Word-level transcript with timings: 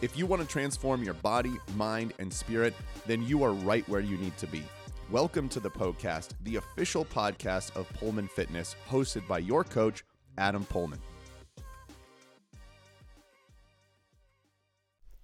If 0.00 0.16
you 0.16 0.26
want 0.26 0.40
to 0.42 0.46
transform 0.46 1.02
your 1.02 1.14
body, 1.14 1.56
mind, 1.74 2.12
and 2.20 2.32
spirit, 2.32 2.72
then 3.08 3.20
you 3.24 3.42
are 3.42 3.52
right 3.52 3.86
where 3.88 4.00
you 4.00 4.16
need 4.16 4.36
to 4.36 4.46
be. 4.46 4.62
Welcome 5.10 5.48
to 5.48 5.58
the 5.58 5.70
Poecast, 5.70 6.34
the 6.44 6.54
official 6.54 7.04
podcast 7.04 7.74
of 7.74 7.92
Poehlmann 7.94 8.30
Fitness, 8.30 8.76
hosted 8.88 9.26
by 9.26 9.38
your 9.38 9.64
coach, 9.64 10.04
Adam 10.36 10.64
Poehlmann. 10.66 11.00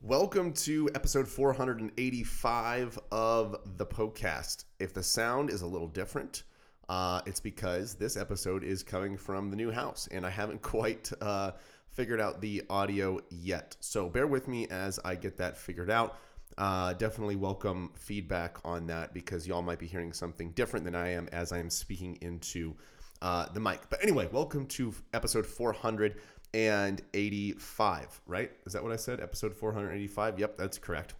Welcome 0.02 0.52
to 0.54 0.91
episode 0.96 1.29
485 1.29 2.98
of 3.12 3.56
the 3.77 3.86
Poecast. 3.86 4.64
If 4.80 4.93
the 4.93 5.04
sound 5.04 5.50
is 5.50 5.62
a 5.62 5.66
little 5.68 5.86
different, 5.86 6.43
uh, 6.88 7.20
it's 7.27 7.38
because 7.38 7.95
this 7.95 8.16
episode 8.16 8.64
is 8.64 8.82
coming 8.82 9.16
from 9.16 9.50
the 9.50 9.56
new 9.56 9.70
house, 9.70 10.09
and 10.11 10.27
I 10.27 10.30
haven't 10.30 10.62
quite 10.62 11.12
uh, 11.20 11.52
figured 11.95 12.20
out 12.20 12.40
the 12.40 12.62
audio 12.68 13.20
yet. 13.30 13.76
So 13.80 14.08
bear 14.08 14.26
with 14.26 14.48
me 14.48 14.66
as 14.68 14.98
I 15.04 15.14
get 15.14 15.36
that 15.39 15.57
figured 15.57 15.90
out. 15.90 16.18
Uh, 16.58 16.93
definitely 16.94 17.36
welcome 17.36 17.93
feedback 17.94 18.58
on 18.64 18.89
that 18.89 19.14
because 19.14 19.46
y'all 19.46 19.62
might 19.62 19.79
be 19.79 19.86
hearing 19.86 20.12
something 20.12 20.50
different 20.53 20.84
than 20.84 20.96
I 20.96 21.11
am 21.11 21.29
as 21.32 21.53
I 21.53 21.58
am 21.58 21.70
speaking 21.70 22.18
into 22.20 22.75
uh, 23.22 23.46
the 23.53 23.61
mic. 23.61 23.82
But 23.90 24.03
anyway, 24.03 24.29
welcome 24.32 24.67
to 24.67 24.93
episode 25.12 25.46
485, 25.46 28.20
right? 28.26 28.50
Is 28.67 28.72
that 28.72 28.82
what 28.82 28.90
I 28.92 28.96
said? 28.96 29.20
Episode 29.20 29.54
485? 29.54 30.40
Yep, 30.40 30.56
that's 30.56 30.79
correct. 30.79 31.14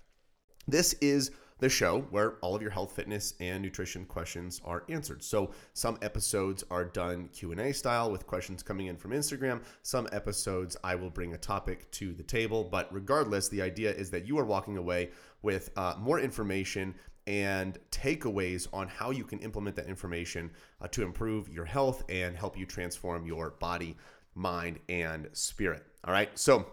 This 0.67 0.95
is 0.95 1.31
the 1.65 1.71
show 1.71 2.03
where 2.11 2.33
all 2.43 2.55
of 2.55 2.61
your 2.61 2.71
health, 2.71 2.93
fitness, 2.93 3.33
and 3.41 3.63
nutrition 3.63 4.05
questions 4.05 4.61
are 4.67 4.85
answered. 4.91 5.23
So 5.23 5.51
some 5.73 5.97
episodes 6.03 6.63
are 6.71 6.85
done 6.85 7.31
Q&A 7.33 7.73
style 7.73 8.13
with 8.13 8.27
questions 8.27 8.63
coming 8.63 8.89
in 8.89 8.99
from 8.99 9.13
Instagram. 9.13 9.63
Some 9.83 10.07
episodes 10.13 10.77
I 10.85 10.95
will 10.95 11.09
bring 11.09 11.33
a 11.33 11.39
topic 11.39 11.91
to 11.93 12.13
the 12.13 12.23
table, 12.23 12.65
but 12.65 12.93
regardless, 12.93 13.49
the 13.49 13.63
idea 13.63 13.91
is 13.91 14.11
that 14.11 14.27
you 14.27 14.39
are 14.39 14.45
walking 14.45 14.77
away 14.77 15.09
with 15.41 15.71
uh, 15.79 15.95
more 15.99 16.21
information 16.21 16.95
and 17.27 17.79
takeaways 17.91 18.69
on 18.75 18.87
how 18.87 19.11
you 19.11 19.25
can 19.25 19.39
implement 19.39 19.75
that 19.77 19.87
information 19.87 20.51
uh, 20.83 20.89
to 20.89 21.03
improve 21.03 21.49
your 21.49 21.65
health 21.65 22.05
and 22.11 22.37
help 22.37 22.59
you 22.59 22.67
transform 22.67 23.25
your 23.25 23.53
body, 23.53 23.97
mind, 24.35 24.81
and 24.91 25.31
spirit. 25.33 25.83
All 26.05 26.13
right. 26.13 26.29
So, 26.39 26.67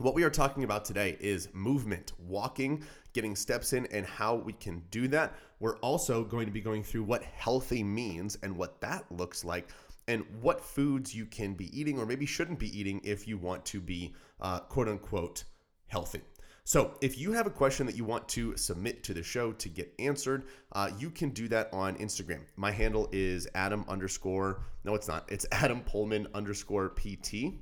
what 0.00 0.14
we 0.14 0.22
are 0.22 0.30
talking 0.30 0.64
about 0.64 0.84
today 0.84 1.16
is 1.20 1.48
movement, 1.52 2.12
walking, 2.18 2.82
getting 3.12 3.36
steps 3.36 3.74
in, 3.74 3.86
and 3.86 4.06
how 4.06 4.34
we 4.34 4.54
can 4.54 4.82
do 4.90 5.08
that. 5.08 5.34
We're 5.58 5.76
also 5.78 6.24
going 6.24 6.46
to 6.46 6.52
be 6.52 6.62
going 6.62 6.82
through 6.82 7.02
what 7.02 7.22
healthy 7.22 7.82
means 7.82 8.38
and 8.42 8.56
what 8.56 8.80
that 8.80 9.04
looks 9.10 9.44
like, 9.44 9.68
and 10.08 10.24
what 10.40 10.64
foods 10.64 11.14
you 11.14 11.26
can 11.26 11.52
be 11.52 11.78
eating 11.78 11.98
or 11.98 12.06
maybe 12.06 12.24
shouldn't 12.24 12.58
be 12.58 12.78
eating 12.78 13.00
if 13.04 13.28
you 13.28 13.36
want 13.36 13.64
to 13.66 13.80
be 13.80 14.14
uh, 14.40 14.60
quote 14.60 14.88
unquote 14.88 15.44
healthy. 15.88 16.22
So, 16.64 16.94
if 17.02 17.18
you 17.18 17.32
have 17.32 17.46
a 17.46 17.50
question 17.50 17.84
that 17.86 17.96
you 17.96 18.04
want 18.04 18.28
to 18.28 18.56
submit 18.56 19.02
to 19.04 19.12
the 19.12 19.22
show 19.22 19.52
to 19.52 19.68
get 19.68 19.92
answered, 19.98 20.44
uh, 20.72 20.90
you 20.98 21.10
can 21.10 21.30
do 21.30 21.46
that 21.48 21.68
on 21.72 21.96
Instagram. 21.96 22.40
My 22.56 22.70
handle 22.70 23.08
is 23.12 23.48
Adam 23.54 23.84
underscore, 23.88 24.62
no, 24.84 24.94
it's 24.94 25.08
not, 25.08 25.30
it's 25.30 25.44
Adam 25.52 25.82
Poehlmann 25.82 26.32
underscore 26.32 26.90
PT. 26.90 27.54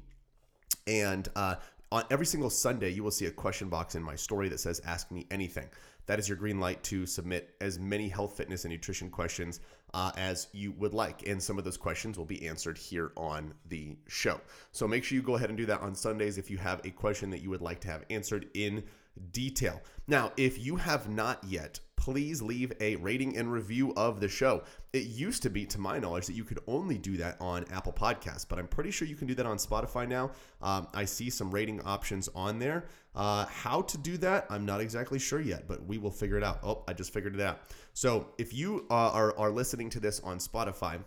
And 0.86 1.28
uh, 1.36 1.56
on 1.91 2.05
every 2.11 2.27
single 2.27 2.50
Sunday, 2.50 2.91
you 2.91 3.03
will 3.03 3.11
see 3.11 3.27
a 3.27 3.31
question 3.31 3.69
box 3.69 3.94
in 3.94 4.03
my 4.03 4.14
story 4.14 4.48
that 4.50 4.61
says 4.61 4.81
Ask 4.84 5.11
Me 5.11 5.27
Anything. 5.31 5.69
That 6.06 6.19
is 6.19 6.28
your 6.28 6.36
green 6.36 6.61
light 6.61 6.83
to 6.84 7.06
submit 7.06 7.55
as 7.61 7.78
many 7.78 8.08
health, 8.08 8.36
fitness, 8.36 8.64
and 8.64 8.72
nutrition 8.72 9.11
questions 9.11 9.61
uh, 9.94 10.11
as 10.16 10.48
you 10.53 10.72
would 10.72 10.94
like. 10.94 11.27
And 11.27 11.42
some 11.42 11.59
of 11.59 11.64
those 11.64 11.77
questions 11.77 12.19
will 12.19 12.25
be 12.25 12.47
answered 12.47 12.78
here 12.78 13.12
on 13.16 13.55
the 13.69 13.97
show. 14.06 14.41
So 14.72 14.89
make 14.89 15.05
sure 15.05 15.16
you 15.16 15.22
go 15.22 15.36
ahead 15.36 15.50
and 15.50 15.59
do 15.59 15.66
that 15.66 15.81
on 15.81 15.94
Sundays 15.94 16.39
if 16.39 16.50
you 16.50 16.59
have 16.59 16.81
a 16.84 16.91
question 16.91 17.31
that 17.31 17.42
you 17.42 17.50
would 17.50 17.61
like 17.62 17.81
to 17.81 17.89
have 17.89 18.05
answered 18.11 18.48
in 18.55 18.84
detail. 19.33 19.81
Now, 20.06 20.33
if 20.36 20.59
you 20.59 20.77
have 20.77 21.09
not 21.09 21.42
yet 21.44 21.81
please 21.99 22.41
leave 22.41 22.73
a 22.81 22.95
rating 22.97 23.37
and 23.37 23.53
review 23.53 23.93
of 23.97 24.21
the 24.21 24.28
show. 24.28 24.62
It 24.93 25.05
used 25.06 25.43
to 25.43 25.50
be, 25.50 25.67
to 25.67 25.81
my 25.81 25.99
knowledge, 25.99 26.27
that 26.27 26.34
you 26.34 26.45
could 26.45 26.61
only 26.69 26.97
do 26.97 27.17
that 27.17 27.37
on 27.41 27.65
Apple 27.72 27.93
Podcasts, 27.93 28.47
but 28.49 28.59
I'm 28.59 28.69
pretty 28.69 28.93
sure 28.93 29.09
you 29.09 29.17
can 29.17 29.27
do 29.27 29.34
that 29.34 29.47
on 29.47 29.56
Spotify 29.56 30.09
now. 30.09 30.31
Um, 30.62 30.87
I 30.95 31.05
see 31.05 31.28
some 31.28 31.50
rating 31.50 31.83
options 31.83 32.28
on 32.37 32.61
there. 32.61 32.87
Uh, 33.17 33.47
how 33.47 33.83
to 33.83 33.99
do 33.99 34.17
that, 34.19 34.47
I'm 34.49 34.65
not 34.65 34.81
exactly 34.81 35.19
sure 35.19 35.41
yet, 35.41 35.67
but 35.67 35.84
we 35.87 35.99
will 35.99 36.12
figure 36.12 36.39
it 36.39 36.45
out. 36.45 36.61
Oh, 36.62 36.84
I 36.87 36.93
just 36.93 37.12
figured 37.12 37.34
it 37.34 37.41
out. 37.41 37.61
So 37.95 38.28
if 38.39 38.55
you 38.55 38.87
uh, 38.91 38.95
are, 38.95 39.37
are 39.37 39.51
listening 39.51 39.91
to 39.91 40.01
this 40.01 40.21
on 40.21 40.39
Spotify, 40.39 41.01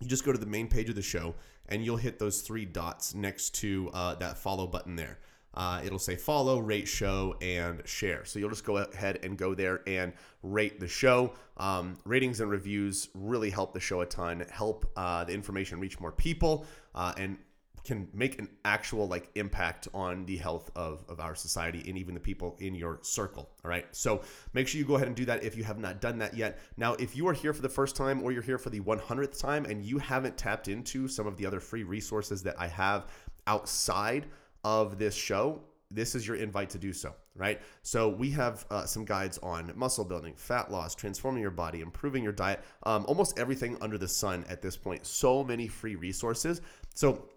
you 0.00 0.06
just 0.06 0.24
go 0.24 0.32
to 0.32 0.38
the 0.38 0.46
main 0.46 0.68
page 0.68 0.88
of 0.88 0.94
the 0.94 1.02
show 1.02 1.34
and 1.68 1.84
you'll 1.84 1.96
hit 1.96 2.20
those 2.20 2.42
three 2.42 2.64
dots 2.64 3.14
next 3.14 3.56
to 3.56 3.90
uh, 3.92 4.14
that 4.16 4.38
follow 4.38 4.68
button 4.68 4.94
there 4.94 5.18
uh, 5.54 5.80
it'll 5.84 5.98
say 5.98 6.16
follow, 6.16 6.58
rate 6.58 6.88
show, 6.88 7.36
and 7.40 7.86
share. 7.86 8.24
So 8.24 8.38
you'll 8.38 8.50
just 8.50 8.64
go 8.64 8.78
ahead 8.78 9.20
and 9.22 9.36
go 9.36 9.54
there 9.54 9.82
and 9.86 10.12
rate 10.42 10.80
the 10.80 10.88
show. 10.88 11.34
Um, 11.56 11.98
ratings 12.04 12.40
and 12.40 12.50
reviews 12.50 13.08
really 13.14 13.50
help 13.50 13.74
the 13.74 13.80
show 13.80 14.00
a 14.00 14.06
ton, 14.06 14.44
help 14.50 14.90
uh, 14.96 15.24
the 15.24 15.34
information 15.34 15.80
reach 15.80 16.00
more 16.00 16.12
people, 16.12 16.66
uh, 16.94 17.12
and 17.16 17.38
can 17.84 18.08
make 18.12 18.38
an 18.38 18.48
actual 18.64 19.08
like 19.08 19.28
impact 19.34 19.88
on 19.92 20.24
the 20.26 20.36
health 20.36 20.70
of, 20.76 21.04
of 21.08 21.20
our 21.20 21.34
society 21.34 21.82
and 21.88 21.98
even 21.98 22.14
the 22.14 22.20
people 22.20 22.56
in 22.60 22.74
your 22.74 22.98
circle 23.02 23.50
all 23.64 23.68
right 23.68 23.86
so 23.90 24.22
make 24.52 24.68
sure 24.68 24.78
you 24.78 24.84
go 24.84 24.94
ahead 24.94 25.08
and 25.08 25.16
do 25.16 25.24
that 25.24 25.42
if 25.42 25.56
you 25.56 25.64
have 25.64 25.78
not 25.78 26.00
done 26.00 26.18
that 26.18 26.36
yet 26.36 26.60
now 26.76 26.94
if 26.94 27.16
you 27.16 27.26
are 27.26 27.32
here 27.32 27.52
for 27.52 27.62
the 27.62 27.68
first 27.68 27.96
time 27.96 28.22
or 28.22 28.30
you're 28.30 28.42
here 28.42 28.58
for 28.58 28.70
the 28.70 28.80
100th 28.80 29.38
time 29.38 29.64
and 29.64 29.84
you 29.84 29.98
haven't 29.98 30.36
tapped 30.36 30.68
into 30.68 31.08
some 31.08 31.26
of 31.26 31.36
the 31.36 31.44
other 31.44 31.58
free 31.58 31.82
resources 31.82 32.42
that 32.42 32.54
i 32.58 32.68
have 32.68 33.06
outside 33.46 34.26
of 34.64 34.98
this 34.98 35.14
show, 35.14 35.60
this 35.90 36.14
is 36.14 36.26
your 36.26 36.36
invite 36.36 36.70
to 36.70 36.78
do 36.78 36.92
so, 36.92 37.14
right? 37.34 37.60
So 37.82 38.08
we 38.08 38.30
have 38.30 38.64
uh, 38.70 38.84
some 38.84 39.04
guides 39.04 39.38
on 39.38 39.72
muscle 39.76 40.04
building, 40.04 40.34
fat 40.34 40.70
loss, 40.70 40.94
transforming 40.94 41.42
your 41.42 41.50
body, 41.50 41.80
improving 41.80 42.22
your 42.22 42.32
diet, 42.32 42.64
um, 42.84 43.04
almost 43.06 43.38
everything 43.38 43.76
under 43.80 43.98
the 43.98 44.08
sun 44.08 44.44
at 44.48 44.62
this 44.62 44.76
point. 44.76 45.06
So 45.06 45.44
many 45.44 45.68
free 45.68 45.96
resources. 45.96 46.60
So 46.94 47.28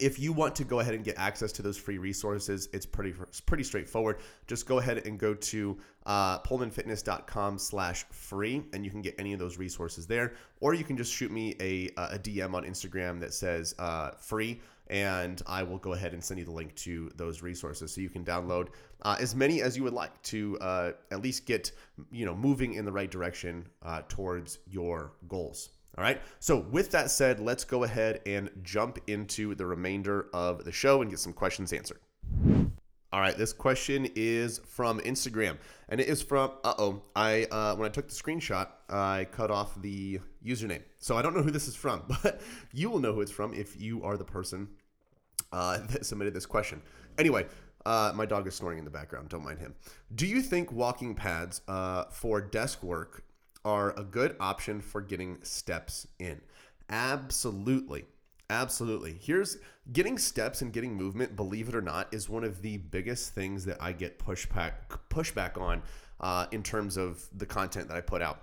if 0.00 0.18
you 0.18 0.32
want 0.32 0.54
to 0.56 0.64
go 0.64 0.80
ahead 0.80 0.94
and 0.94 1.02
get 1.02 1.18
access 1.18 1.50
to 1.52 1.62
those 1.62 1.78
free 1.78 1.98
resources, 1.98 2.68
it's 2.72 2.84
pretty 2.84 3.14
it's 3.22 3.40
pretty 3.40 3.64
straightforward. 3.64 4.18
Just 4.46 4.66
go 4.66 4.78
ahead 4.78 5.06
and 5.06 5.18
go 5.18 5.34
to 5.34 5.78
uh, 6.04 6.40
poehlmannfitness.com 6.40 7.58
slash 7.58 8.04
free, 8.10 8.62
and 8.72 8.84
you 8.84 8.90
can 8.90 9.00
get 9.00 9.14
any 9.18 9.32
of 9.32 9.38
those 9.38 9.56
resources 9.56 10.06
there. 10.06 10.34
Or 10.60 10.74
you 10.74 10.84
can 10.84 10.96
just 10.96 11.12
shoot 11.12 11.30
me 11.30 11.54
a, 11.58 11.88
a 11.96 12.18
DM 12.18 12.54
on 12.54 12.64
Instagram 12.64 13.18
that 13.20 13.32
says 13.32 13.74
uh, 13.78 14.10
free 14.10 14.60
and 14.90 15.42
I 15.46 15.62
will 15.62 15.78
go 15.78 15.92
ahead 15.92 16.12
and 16.12 16.22
send 16.22 16.38
you 16.38 16.44
the 16.44 16.52
link 16.52 16.74
to 16.76 17.10
those 17.16 17.42
resources 17.42 17.92
so 17.92 18.00
you 18.00 18.08
can 18.08 18.24
download 18.24 18.68
uh, 19.02 19.16
as 19.20 19.34
many 19.34 19.62
as 19.62 19.76
you 19.76 19.84
would 19.84 19.92
like 19.92 20.20
to 20.22 20.58
uh, 20.60 20.92
at 21.10 21.22
least 21.22 21.46
get 21.46 21.72
you 22.10 22.26
know 22.26 22.34
moving 22.34 22.74
in 22.74 22.84
the 22.84 22.92
right 22.92 23.10
direction 23.10 23.66
uh, 23.82 24.02
towards 24.08 24.58
your 24.66 25.12
goals. 25.28 25.70
All 25.96 26.04
right. 26.04 26.20
So 26.38 26.58
with 26.70 26.92
that 26.92 27.10
said, 27.10 27.40
let's 27.40 27.64
go 27.64 27.82
ahead 27.82 28.20
and 28.24 28.50
jump 28.62 28.98
into 29.08 29.56
the 29.56 29.66
remainder 29.66 30.28
of 30.32 30.64
the 30.64 30.70
show 30.70 31.02
and 31.02 31.10
get 31.10 31.18
some 31.18 31.32
questions 31.32 31.72
answered. 31.72 31.98
All 33.10 33.20
right, 33.20 33.36
this 33.38 33.54
question 33.54 34.06
is 34.16 34.58
from 34.66 35.00
Instagram, 35.00 35.56
and 35.88 35.98
it 35.98 36.08
is 36.08 36.20
from. 36.20 36.50
Uh 36.62 36.74
oh, 36.78 37.02
I 37.16 37.44
uh, 37.50 37.74
when 37.74 37.86
I 37.86 37.90
took 37.90 38.06
the 38.06 38.14
screenshot, 38.14 38.68
I 38.90 39.26
cut 39.32 39.50
off 39.50 39.80
the 39.80 40.20
username, 40.44 40.82
so 40.98 41.16
I 41.16 41.22
don't 41.22 41.34
know 41.34 41.42
who 41.42 41.50
this 41.50 41.68
is 41.68 41.74
from, 41.74 42.02
but 42.22 42.42
you 42.70 42.90
will 42.90 42.98
know 42.98 43.14
who 43.14 43.22
it's 43.22 43.30
from 43.30 43.54
if 43.54 43.80
you 43.80 44.02
are 44.04 44.18
the 44.18 44.26
person 44.26 44.68
uh, 45.52 45.78
that 45.88 46.04
submitted 46.04 46.34
this 46.34 46.44
question. 46.44 46.82
Anyway, 47.16 47.46
uh, 47.86 48.12
my 48.14 48.26
dog 48.26 48.46
is 48.46 48.54
snoring 48.54 48.78
in 48.78 48.84
the 48.84 48.90
background. 48.90 49.30
Don't 49.30 49.42
mind 49.42 49.58
him. 49.58 49.74
Do 50.14 50.26
you 50.26 50.42
think 50.42 50.70
walking 50.70 51.14
pads 51.14 51.62
uh, 51.66 52.04
for 52.10 52.42
desk 52.42 52.82
work 52.82 53.24
are 53.64 53.98
a 53.98 54.04
good 54.04 54.36
option 54.38 54.82
for 54.82 55.00
getting 55.00 55.38
steps 55.42 56.06
in? 56.18 56.42
Absolutely. 56.90 58.04
Absolutely. 58.50 59.18
Here's 59.20 59.58
getting 59.92 60.16
steps 60.16 60.62
and 60.62 60.72
getting 60.72 60.94
movement, 60.94 61.36
believe 61.36 61.68
it 61.68 61.74
or 61.74 61.82
not, 61.82 62.12
is 62.14 62.30
one 62.30 62.44
of 62.44 62.62
the 62.62 62.78
biggest 62.78 63.34
things 63.34 63.66
that 63.66 63.76
I 63.80 63.92
get 63.92 64.18
pushback 64.18 64.72
pushback 65.10 65.60
on 65.60 65.82
uh, 66.20 66.46
in 66.50 66.62
terms 66.62 66.96
of 66.96 67.26
the 67.36 67.44
content 67.44 67.88
that 67.88 67.96
I 67.96 68.00
put 68.00 68.22
out 68.22 68.42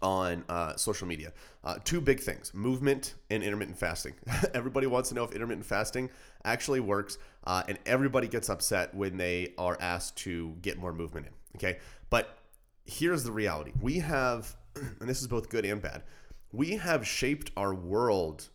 on 0.00 0.44
uh, 0.48 0.74
social 0.74 1.06
media. 1.06 1.32
Uh, 1.62 1.76
two 1.84 2.00
big 2.00 2.18
things 2.18 2.52
movement 2.52 3.14
and 3.30 3.44
intermittent 3.44 3.78
fasting. 3.78 4.14
everybody 4.54 4.88
wants 4.88 5.10
to 5.10 5.14
know 5.14 5.22
if 5.22 5.30
intermittent 5.32 5.66
fasting 5.66 6.10
actually 6.44 6.80
works, 6.80 7.18
uh, 7.44 7.62
and 7.68 7.78
everybody 7.86 8.26
gets 8.26 8.48
upset 8.48 8.92
when 8.92 9.16
they 9.16 9.54
are 9.56 9.78
asked 9.80 10.16
to 10.16 10.56
get 10.62 10.78
more 10.78 10.92
movement 10.92 11.26
in. 11.26 11.32
Okay. 11.56 11.78
But 12.10 12.38
here's 12.84 13.22
the 13.22 13.32
reality 13.32 13.72
we 13.80 14.00
have, 14.00 14.56
and 14.74 15.08
this 15.08 15.20
is 15.20 15.28
both 15.28 15.48
good 15.48 15.64
and 15.64 15.80
bad, 15.80 16.02
we 16.50 16.76
have 16.76 17.06
shaped 17.06 17.52
our 17.56 17.72
world 17.72 18.48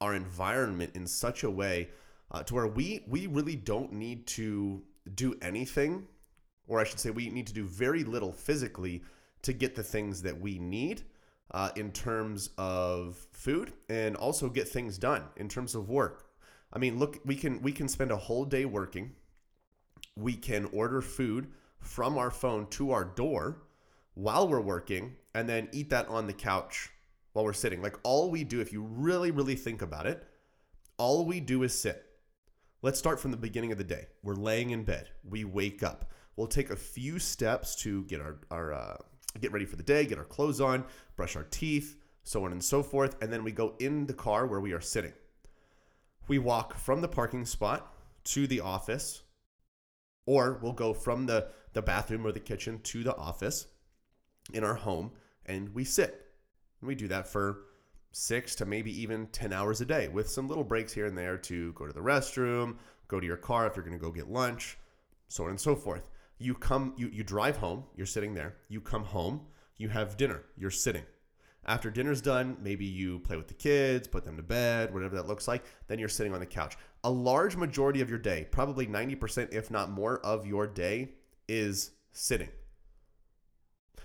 our 0.00 0.14
environment 0.14 0.92
in 0.94 1.06
such 1.06 1.44
a 1.44 1.50
way 1.50 1.90
uh, 2.30 2.42
to 2.44 2.54
where 2.54 2.66
we 2.66 3.04
we 3.08 3.26
really 3.26 3.56
don't 3.56 3.92
need 3.92 4.26
to 4.26 4.82
do 5.14 5.34
anything, 5.42 6.06
or 6.68 6.80
I 6.80 6.84
should 6.84 7.00
say, 7.00 7.10
we 7.10 7.28
need 7.30 7.46
to 7.48 7.52
do 7.52 7.66
very 7.66 8.04
little 8.04 8.32
physically 8.32 9.02
to 9.42 9.52
get 9.52 9.74
the 9.74 9.82
things 9.82 10.22
that 10.22 10.38
we 10.38 10.58
need 10.58 11.02
uh, 11.52 11.70
in 11.76 11.90
terms 11.92 12.50
of 12.58 13.16
food 13.32 13.72
and 13.88 14.16
also 14.16 14.48
get 14.48 14.68
things 14.68 14.98
done 14.98 15.24
in 15.36 15.48
terms 15.48 15.74
of 15.74 15.88
work. 15.88 16.26
I 16.72 16.78
mean, 16.78 16.98
look, 16.98 17.18
we 17.24 17.34
can 17.34 17.60
we 17.62 17.72
can 17.72 17.88
spend 17.88 18.10
a 18.10 18.16
whole 18.16 18.44
day 18.44 18.64
working 18.64 19.12
we 20.16 20.34
can 20.34 20.66
order 20.72 21.00
food 21.00 21.48
from 21.78 22.18
our 22.18 22.30
phone 22.30 22.66
to 22.68 22.92
our 22.92 23.04
door 23.04 23.62
while 24.14 24.46
we're 24.46 24.60
working 24.60 25.16
and 25.34 25.48
then 25.48 25.68
eat 25.72 25.90
that 25.90 26.08
on 26.08 26.26
the 26.26 26.32
couch 26.32 26.90
while 27.32 27.44
we're 27.44 27.52
sitting. 27.52 27.82
Like 27.82 27.96
all 28.02 28.30
we 28.30 28.44
do, 28.44 28.60
if 28.60 28.72
you 28.72 28.82
really, 28.82 29.30
really 29.30 29.56
think 29.56 29.82
about 29.82 30.06
it, 30.06 30.26
all 30.98 31.24
we 31.24 31.40
do 31.40 31.62
is 31.62 31.78
sit. 31.78 32.04
Let's 32.82 32.98
start 32.98 33.20
from 33.20 33.30
the 33.30 33.36
beginning 33.36 33.72
of 33.72 33.78
the 33.78 33.84
day. 33.84 34.06
We're 34.22 34.34
laying 34.34 34.70
in 34.70 34.84
bed. 34.84 35.10
We 35.28 35.44
wake 35.44 35.82
up. 35.82 36.10
We'll 36.36 36.46
take 36.46 36.70
a 36.70 36.76
few 36.76 37.18
steps 37.18 37.74
to 37.76 38.04
get 38.04 38.20
our, 38.20 38.38
our 38.50 38.72
uh, 38.72 38.96
get 39.40 39.52
ready 39.52 39.66
for 39.66 39.76
the 39.76 39.82
day, 39.82 40.06
get 40.06 40.18
our 40.18 40.24
clothes 40.24 40.60
on, 40.60 40.84
brush 41.16 41.36
our 41.36 41.44
teeth, 41.44 41.96
so 42.22 42.44
on 42.44 42.52
and 42.52 42.64
so 42.64 42.82
forth, 42.82 43.16
and 43.20 43.32
then 43.32 43.44
we 43.44 43.52
go 43.52 43.74
in 43.78 44.06
the 44.06 44.14
car 44.14 44.46
where 44.46 44.60
we 44.60 44.72
are 44.72 44.80
sitting. 44.80 45.12
We 46.28 46.38
walk 46.38 46.78
from 46.78 47.00
the 47.00 47.08
parking 47.08 47.44
spot 47.44 47.94
to 48.24 48.46
the 48.46 48.60
office, 48.60 49.22
or 50.26 50.58
we'll 50.62 50.72
go 50.72 50.94
from 50.94 51.26
the, 51.26 51.48
the 51.72 51.82
bathroom 51.82 52.26
or 52.26 52.32
the 52.32 52.40
kitchen 52.40 52.80
to 52.84 53.02
the 53.02 53.16
office 53.16 53.66
in 54.52 54.64
our 54.64 54.74
home 54.74 55.12
and 55.46 55.74
we 55.74 55.84
sit. 55.84 56.29
We 56.82 56.94
do 56.94 57.08
that 57.08 57.28
for 57.28 57.64
six 58.12 58.54
to 58.56 58.66
maybe 58.66 58.90
even 59.00 59.26
10 59.28 59.52
hours 59.52 59.80
a 59.80 59.84
day 59.84 60.08
with 60.08 60.28
some 60.28 60.48
little 60.48 60.64
breaks 60.64 60.92
here 60.92 61.06
and 61.06 61.16
there 61.16 61.36
to 61.36 61.72
go 61.74 61.86
to 61.86 61.92
the 61.92 62.00
restroom, 62.00 62.76
go 63.08 63.20
to 63.20 63.26
your 63.26 63.36
car 63.36 63.66
if 63.66 63.76
you're 63.76 63.84
going 63.84 63.98
to 63.98 64.04
go 64.04 64.10
get 64.10 64.30
lunch, 64.30 64.78
so 65.28 65.44
on 65.44 65.50
and 65.50 65.60
so 65.60 65.76
forth. 65.76 66.08
You 66.38 66.54
come, 66.54 66.94
you, 66.96 67.08
you 67.12 67.22
drive 67.22 67.56
home, 67.56 67.84
you're 67.96 68.06
sitting 68.06 68.34
there. 68.34 68.56
You 68.68 68.80
come 68.80 69.04
home, 69.04 69.42
you 69.76 69.88
have 69.88 70.16
dinner, 70.16 70.42
you're 70.56 70.70
sitting. 70.70 71.04
After 71.66 71.90
dinner's 71.90 72.22
done, 72.22 72.56
maybe 72.62 72.86
you 72.86 73.18
play 73.20 73.36
with 73.36 73.48
the 73.48 73.54
kids, 73.54 74.08
put 74.08 74.24
them 74.24 74.36
to 74.36 74.42
bed, 74.42 74.94
whatever 74.94 75.16
that 75.16 75.28
looks 75.28 75.46
like. 75.46 75.62
Then 75.88 75.98
you're 75.98 76.08
sitting 76.08 76.32
on 76.32 76.40
the 76.40 76.46
couch. 76.46 76.76
A 77.04 77.10
large 77.10 77.54
majority 77.54 78.00
of 78.00 78.08
your 78.08 78.18
day, 78.18 78.48
probably 78.50 78.86
90%, 78.86 79.52
if 79.52 79.70
not 79.70 79.90
more, 79.90 80.18
of 80.20 80.46
your 80.46 80.66
day 80.66 81.10
is 81.48 81.90
sitting. 82.12 82.48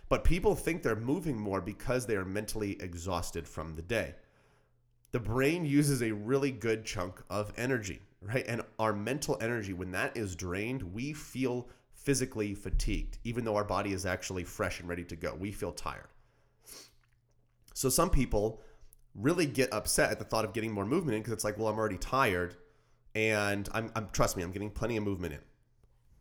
But 0.09 0.23
people 0.23 0.55
think 0.55 0.83
they're 0.83 0.95
moving 0.95 1.39
more 1.39 1.61
because 1.61 2.05
they 2.05 2.15
are 2.15 2.25
mentally 2.25 2.77
exhausted 2.81 3.47
from 3.47 3.75
the 3.75 3.81
day. 3.81 4.15
The 5.11 5.19
brain 5.19 5.65
uses 5.65 6.01
a 6.01 6.11
really 6.11 6.51
good 6.51 6.85
chunk 6.85 7.21
of 7.29 7.53
energy, 7.57 8.01
right? 8.21 8.45
And 8.47 8.61
our 8.79 8.93
mental 8.93 9.37
energy, 9.41 9.73
when 9.73 9.91
that 9.91 10.15
is 10.17 10.35
drained, 10.35 10.83
we 10.93 11.13
feel 11.13 11.69
physically 11.93 12.53
fatigued, 12.53 13.17
even 13.23 13.45
though 13.45 13.55
our 13.55 13.63
body 13.63 13.93
is 13.93 14.05
actually 14.05 14.43
fresh 14.43 14.79
and 14.79 14.87
ready 14.87 15.03
to 15.05 15.15
go. 15.15 15.33
We 15.33 15.51
feel 15.51 15.71
tired. 15.71 16.09
So 17.73 17.89
some 17.89 18.09
people 18.09 18.61
really 19.15 19.45
get 19.45 19.73
upset 19.73 20.11
at 20.11 20.19
the 20.19 20.25
thought 20.25 20.45
of 20.45 20.53
getting 20.53 20.71
more 20.71 20.85
movement 20.85 21.15
in 21.15 21.21
because 21.21 21.33
it's 21.33 21.43
like, 21.43 21.57
well, 21.57 21.67
I'm 21.67 21.77
already 21.77 21.97
tired 21.97 22.55
and 23.15 23.67
I'm, 23.73 23.91
I'm 23.95 24.09
trust 24.11 24.37
me, 24.37 24.43
I'm 24.43 24.51
getting 24.51 24.69
plenty 24.69 24.97
of 24.97 25.03
movement 25.03 25.33
in. 25.33 25.39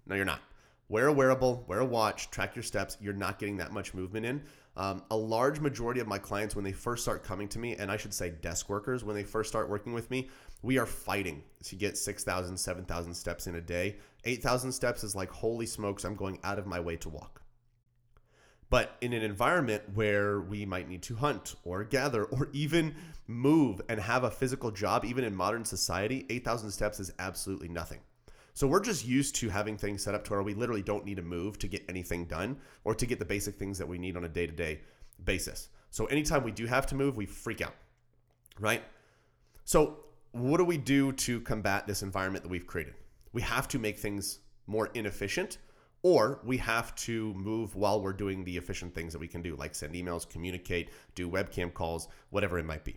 No, 0.06 0.14
you're 0.14 0.24
not. 0.24 0.40
Wear 0.88 1.06
a 1.06 1.12
wearable, 1.12 1.64
wear 1.66 1.80
a 1.80 1.84
watch, 1.84 2.30
track 2.30 2.54
your 2.54 2.62
steps. 2.62 2.98
You're 3.00 3.14
not 3.14 3.38
getting 3.38 3.56
that 3.56 3.72
much 3.72 3.94
movement 3.94 4.26
in. 4.26 4.42
Um, 4.76 5.02
a 5.10 5.16
large 5.16 5.60
majority 5.60 6.00
of 6.00 6.08
my 6.08 6.18
clients, 6.18 6.54
when 6.54 6.64
they 6.64 6.72
first 6.72 7.02
start 7.04 7.22
coming 7.22 7.48
to 7.48 7.58
me, 7.58 7.76
and 7.76 7.90
I 7.90 7.96
should 7.96 8.12
say 8.12 8.30
desk 8.30 8.68
workers, 8.68 9.04
when 9.04 9.16
they 9.16 9.22
first 9.22 9.48
start 9.48 9.70
working 9.70 9.92
with 9.92 10.10
me, 10.10 10.28
we 10.62 10.78
are 10.78 10.86
fighting 10.86 11.42
to 11.64 11.76
get 11.76 11.96
6,000, 11.96 12.56
7,000 12.56 13.14
steps 13.14 13.46
in 13.46 13.54
a 13.54 13.60
day. 13.60 13.96
8,000 14.24 14.72
steps 14.72 15.04
is 15.04 15.14
like, 15.14 15.30
holy 15.30 15.66
smokes, 15.66 16.04
I'm 16.04 16.16
going 16.16 16.38
out 16.42 16.58
of 16.58 16.66
my 16.66 16.80
way 16.80 16.96
to 16.96 17.08
walk. 17.08 17.40
But 18.68 18.96
in 19.00 19.12
an 19.12 19.22
environment 19.22 19.84
where 19.94 20.40
we 20.40 20.66
might 20.66 20.88
need 20.88 21.02
to 21.04 21.14
hunt 21.14 21.54
or 21.64 21.84
gather 21.84 22.24
or 22.32 22.48
even 22.52 22.94
move 23.26 23.80
and 23.88 24.00
have 24.00 24.24
a 24.24 24.30
physical 24.30 24.70
job, 24.70 25.04
even 25.04 25.24
in 25.24 25.34
modern 25.34 25.64
society, 25.64 26.26
8,000 26.28 26.70
steps 26.70 27.00
is 27.00 27.12
absolutely 27.18 27.68
nothing. 27.68 28.00
So 28.54 28.68
we're 28.68 28.80
just 28.80 29.04
used 29.04 29.34
to 29.36 29.48
having 29.48 29.76
things 29.76 30.04
set 30.04 30.14
up 30.14 30.24
to 30.24 30.30
where 30.30 30.42
we 30.42 30.54
literally 30.54 30.82
don't 30.82 31.04
need 31.04 31.16
to 31.16 31.22
move 31.22 31.58
to 31.58 31.66
get 31.66 31.84
anything 31.88 32.24
done 32.24 32.56
or 32.84 32.94
to 32.94 33.04
get 33.04 33.18
the 33.18 33.24
basic 33.24 33.56
things 33.56 33.78
that 33.78 33.88
we 33.88 33.98
need 33.98 34.16
on 34.16 34.24
a 34.24 34.28
day 34.28 34.46
to 34.46 34.52
day 34.52 34.80
basis. 35.24 35.68
So 35.90 36.06
anytime 36.06 36.44
we 36.44 36.52
do 36.52 36.66
have 36.66 36.86
to 36.86 36.94
move, 36.94 37.16
we 37.16 37.26
freak 37.26 37.60
out, 37.60 37.74
right? 38.60 38.84
So, 39.64 39.98
what 40.30 40.58
do 40.58 40.64
we 40.64 40.78
do 40.78 41.12
to 41.12 41.40
combat 41.42 41.86
this 41.86 42.02
environment 42.02 42.42
that 42.42 42.48
we've 42.48 42.66
created? 42.66 42.94
We 43.32 43.42
have 43.42 43.68
to 43.68 43.78
make 43.78 43.98
things 43.98 44.40
more 44.66 44.88
inefficient 44.94 45.58
or 46.02 46.40
we 46.44 46.56
have 46.58 46.94
to 46.96 47.32
move 47.34 47.76
while 47.76 48.00
we're 48.00 48.12
doing 48.12 48.44
the 48.44 48.56
efficient 48.56 48.94
things 48.94 49.12
that 49.12 49.18
we 49.18 49.28
can 49.28 49.42
do, 49.42 49.56
like 49.56 49.74
send 49.74 49.94
emails, 49.94 50.28
communicate, 50.28 50.90
do 51.14 51.28
webcam 51.30 51.72
calls, 51.72 52.08
whatever 52.30 52.58
it 52.58 52.64
might 52.64 52.84
be. 52.84 52.96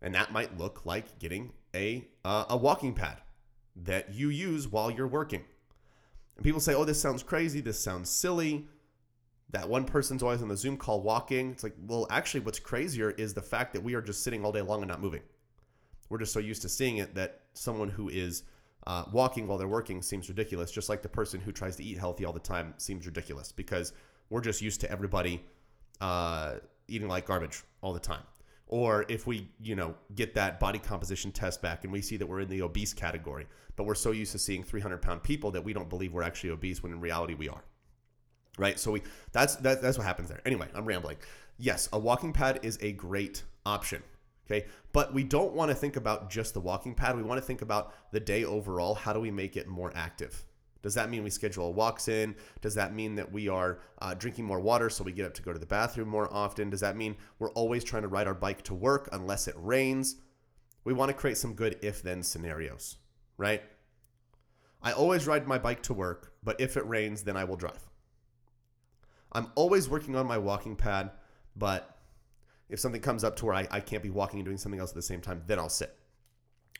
And 0.00 0.14
that 0.14 0.32
might 0.32 0.56
look 0.56 0.86
like 0.86 1.18
getting 1.18 1.52
a, 1.74 2.04
uh, 2.24 2.46
a 2.48 2.56
walking 2.56 2.94
pad 2.94 3.18
that 3.76 4.14
you 4.14 4.28
use 4.28 4.68
while 4.68 4.90
you're 4.90 5.06
working. 5.06 5.44
And 6.36 6.44
people 6.44 6.60
say, 6.60 6.74
oh, 6.74 6.84
this 6.84 7.00
sounds 7.00 7.22
crazy. 7.22 7.60
This 7.60 7.80
sounds 7.80 8.10
silly. 8.10 8.66
That 9.50 9.68
one 9.68 9.84
person's 9.84 10.22
always 10.22 10.42
on 10.42 10.48
the 10.48 10.56
Zoom 10.56 10.76
call 10.76 11.02
walking. 11.02 11.50
It's 11.50 11.62
like, 11.62 11.74
well, 11.86 12.06
actually, 12.10 12.40
what's 12.40 12.58
crazier 12.58 13.10
is 13.10 13.34
the 13.34 13.42
fact 13.42 13.72
that 13.74 13.82
we 13.82 13.94
are 13.94 14.00
just 14.00 14.22
sitting 14.22 14.44
all 14.44 14.52
day 14.52 14.62
long 14.62 14.80
and 14.80 14.88
not 14.88 15.00
moving. 15.00 15.22
We're 16.08 16.18
just 16.18 16.32
so 16.32 16.40
used 16.40 16.62
to 16.62 16.68
seeing 16.68 16.98
it 16.98 17.14
that 17.14 17.40
someone 17.52 17.88
who 17.88 18.08
is 18.08 18.44
uh, 18.86 19.04
walking 19.12 19.46
while 19.46 19.58
they're 19.58 19.68
working 19.68 20.02
seems 20.02 20.28
ridiculous, 20.28 20.70
just 20.70 20.88
like 20.88 21.02
the 21.02 21.08
person 21.08 21.40
who 21.40 21.52
tries 21.52 21.76
to 21.76 21.84
eat 21.84 21.98
healthy 21.98 22.24
all 22.24 22.32
the 22.32 22.40
time 22.40 22.74
seems 22.78 23.06
ridiculous 23.06 23.52
because 23.52 23.92
we're 24.30 24.40
just 24.40 24.60
used 24.62 24.80
to 24.80 24.90
everybody 24.90 25.44
uh, 26.00 26.54
eating 26.88 27.08
like 27.08 27.26
garbage 27.26 27.62
all 27.80 27.92
the 27.92 28.00
time. 28.00 28.22
Or 28.72 29.04
if 29.10 29.26
we, 29.26 29.50
you 29.60 29.76
know, 29.76 29.94
get 30.14 30.32
that 30.36 30.58
body 30.58 30.78
composition 30.78 31.30
test 31.30 31.60
back 31.60 31.84
and 31.84 31.92
we 31.92 32.00
see 32.00 32.16
that 32.16 32.26
we're 32.26 32.40
in 32.40 32.48
the 32.48 32.62
obese 32.62 32.94
category, 32.94 33.46
but 33.76 33.84
we're 33.84 33.94
so 33.94 34.12
used 34.12 34.32
to 34.32 34.38
seeing 34.38 34.64
300 34.64 35.02
pound 35.02 35.22
people 35.22 35.50
that 35.50 35.62
we 35.62 35.74
don't 35.74 35.90
believe 35.90 36.14
we're 36.14 36.22
actually 36.22 36.48
obese 36.48 36.82
when 36.82 36.90
in 36.90 36.98
reality 36.98 37.34
we 37.34 37.50
are. 37.50 37.62
Right. 38.56 38.80
So 38.80 38.92
we 38.92 39.02
that's 39.30 39.56
that, 39.56 39.82
that's 39.82 39.98
what 39.98 40.06
happens 40.06 40.30
there. 40.30 40.40
Anyway, 40.46 40.68
I'm 40.74 40.86
rambling. 40.86 41.18
Yes, 41.58 41.90
a 41.92 41.98
walking 41.98 42.32
pad 42.32 42.60
is 42.62 42.78
a 42.80 42.92
great 42.92 43.42
option. 43.66 44.02
Okay. 44.46 44.64
But 44.94 45.12
we 45.12 45.22
don't 45.22 45.52
want 45.52 45.70
to 45.70 45.74
think 45.74 45.96
about 45.96 46.30
just 46.30 46.54
the 46.54 46.60
walking 46.60 46.94
pad. 46.94 47.14
We 47.14 47.22
want 47.22 47.42
to 47.42 47.46
think 47.46 47.60
about 47.60 47.92
the 48.10 48.20
day 48.20 48.42
overall. 48.42 48.94
How 48.94 49.12
do 49.12 49.20
we 49.20 49.30
make 49.30 49.54
it 49.54 49.68
more 49.68 49.92
active? 49.94 50.46
Does 50.82 50.94
that 50.94 51.10
mean 51.10 51.22
we 51.22 51.30
schedule 51.30 51.72
walks 51.72 52.08
in? 52.08 52.34
Does 52.60 52.74
that 52.74 52.94
mean 52.94 53.14
that 53.14 53.30
we 53.30 53.48
are 53.48 53.78
uh, 54.00 54.14
drinking 54.14 54.44
more 54.44 54.60
water 54.60 54.90
so 54.90 55.04
we 55.04 55.12
get 55.12 55.26
up 55.26 55.34
to 55.34 55.42
go 55.42 55.52
to 55.52 55.58
the 55.58 55.66
bathroom 55.66 56.08
more 56.08 56.32
often? 56.32 56.70
Does 56.70 56.80
that 56.80 56.96
mean 56.96 57.16
we're 57.38 57.52
always 57.52 57.84
trying 57.84 58.02
to 58.02 58.08
ride 58.08 58.26
our 58.26 58.34
bike 58.34 58.62
to 58.64 58.74
work 58.74 59.08
unless 59.12 59.46
it 59.46 59.54
rains? 59.56 60.16
We 60.84 60.92
want 60.92 61.10
to 61.10 61.14
create 61.14 61.38
some 61.38 61.54
good 61.54 61.78
if 61.82 62.02
then 62.02 62.22
scenarios, 62.22 62.96
right? 63.36 63.62
I 64.82 64.92
always 64.92 65.28
ride 65.28 65.46
my 65.46 65.58
bike 65.58 65.82
to 65.84 65.94
work, 65.94 66.32
but 66.42 66.60
if 66.60 66.76
it 66.76 66.86
rains, 66.86 67.22
then 67.22 67.36
I 67.36 67.44
will 67.44 67.56
drive. 67.56 67.88
I'm 69.30 69.52
always 69.54 69.88
working 69.88 70.16
on 70.16 70.26
my 70.26 70.38
walking 70.38 70.74
pad, 70.74 71.12
but 71.54 71.96
if 72.68 72.80
something 72.80 73.00
comes 73.00 73.22
up 73.22 73.36
to 73.36 73.46
where 73.46 73.54
I, 73.54 73.68
I 73.70 73.80
can't 73.80 74.02
be 74.02 74.10
walking 74.10 74.40
and 74.40 74.44
doing 74.44 74.58
something 74.58 74.80
else 74.80 74.90
at 74.90 74.96
the 74.96 75.02
same 75.02 75.20
time, 75.20 75.42
then 75.46 75.60
I'll 75.60 75.68
sit. 75.68 75.96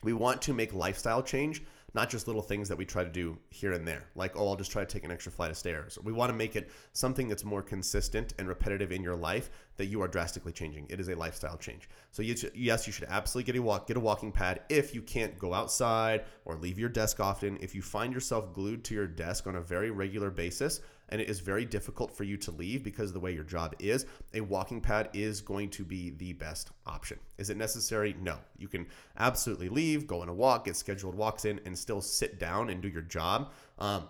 We 0.03 0.11
want 0.11 0.41
to 0.43 0.53
make 0.53 0.73
lifestyle 0.73 1.23
change 1.23 1.63
not 1.93 2.09
just 2.09 2.27
little 2.27 2.41
things 2.41 2.67
that 2.69 2.77
we 2.77 2.85
try 2.85 3.03
to 3.03 3.09
do 3.09 3.37
here 3.49 3.73
and 3.73 3.87
there, 3.87 4.05
like, 4.15 4.35
oh, 4.35 4.47
I'll 4.47 4.55
just 4.55 4.71
try 4.71 4.83
to 4.83 4.91
take 4.91 5.03
an 5.03 5.11
extra 5.11 5.31
flight 5.31 5.51
of 5.51 5.57
stairs. 5.57 5.97
We 6.03 6.11
want 6.11 6.31
to 6.31 6.37
make 6.37 6.55
it 6.55 6.69
something 6.93 7.27
that's 7.27 7.43
more 7.43 7.61
consistent 7.61 8.33
and 8.39 8.47
repetitive 8.47 8.91
in 8.91 9.03
your 9.03 9.15
life 9.15 9.49
that 9.77 9.85
you 9.85 10.01
are 10.01 10.07
drastically 10.07 10.51
changing. 10.51 10.87
It 10.89 10.99
is 10.99 11.09
a 11.09 11.15
lifestyle 11.15 11.57
change. 11.57 11.89
So, 12.11 12.21
you, 12.21 12.35
yes, 12.55 12.87
you 12.87 12.93
should 12.93 13.07
absolutely 13.09 13.51
get 13.51 13.59
a 13.59 13.61
walk, 13.61 13.87
get 13.87 13.97
a 13.97 13.99
walking 13.99 14.31
pad 14.31 14.61
if 14.69 14.95
you 14.95 15.01
can't 15.01 15.37
go 15.37 15.53
outside 15.53 16.25
or 16.45 16.55
leave 16.55 16.79
your 16.79 16.89
desk 16.89 17.19
often. 17.19 17.57
If 17.61 17.75
you 17.75 17.81
find 17.81 18.13
yourself 18.13 18.53
glued 18.53 18.83
to 18.85 18.95
your 18.95 19.07
desk 19.07 19.47
on 19.47 19.55
a 19.55 19.61
very 19.61 19.91
regular 19.91 20.31
basis, 20.31 20.81
and 21.13 21.21
it 21.21 21.29
is 21.29 21.41
very 21.41 21.63
difficult 21.63 22.11
for 22.11 22.23
you 22.23 22.35
to 22.37 22.49
leave 22.49 22.83
because 22.83 23.11
of 23.11 23.13
the 23.13 23.19
way 23.19 23.31
your 23.31 23.43
job 23.43 23.75
is, 23.77 24.07
a 24.33 24.41
walking 24.41 24.81
pad 24.81 25.09
is 25.13 25.41
going 25.41 25.69
to 25.69 25.85
be 25.85 26.09
the 26.09 26.33
best 26.33 26.71
option. 26.87 27.19
Is 27.37 27.51
it 27.51 27.55
necessary? 27.55 28.15
No. 28.19 28.39
You 28.57 28.67
can 28.67 28.87
absolutely 29.19 29.69
leave, 29.69 30.07
go 30.07 30.23
on 30.23 30.29
a 30.29 30.33
walk, 30.33 30.65
get 30.65 30.75
scheduled 30.75 31.13
walks 31.13 31.45
in, 31.45 31.59
and 31.67 31.77
still 31.77 32.01
sit 32.01 32.39
down 32.39 32.71
and 32.71 32.81
do 32.81 32.87
your 32.87 33.03
job. 33.03 33.51
Um, 33.77 34.09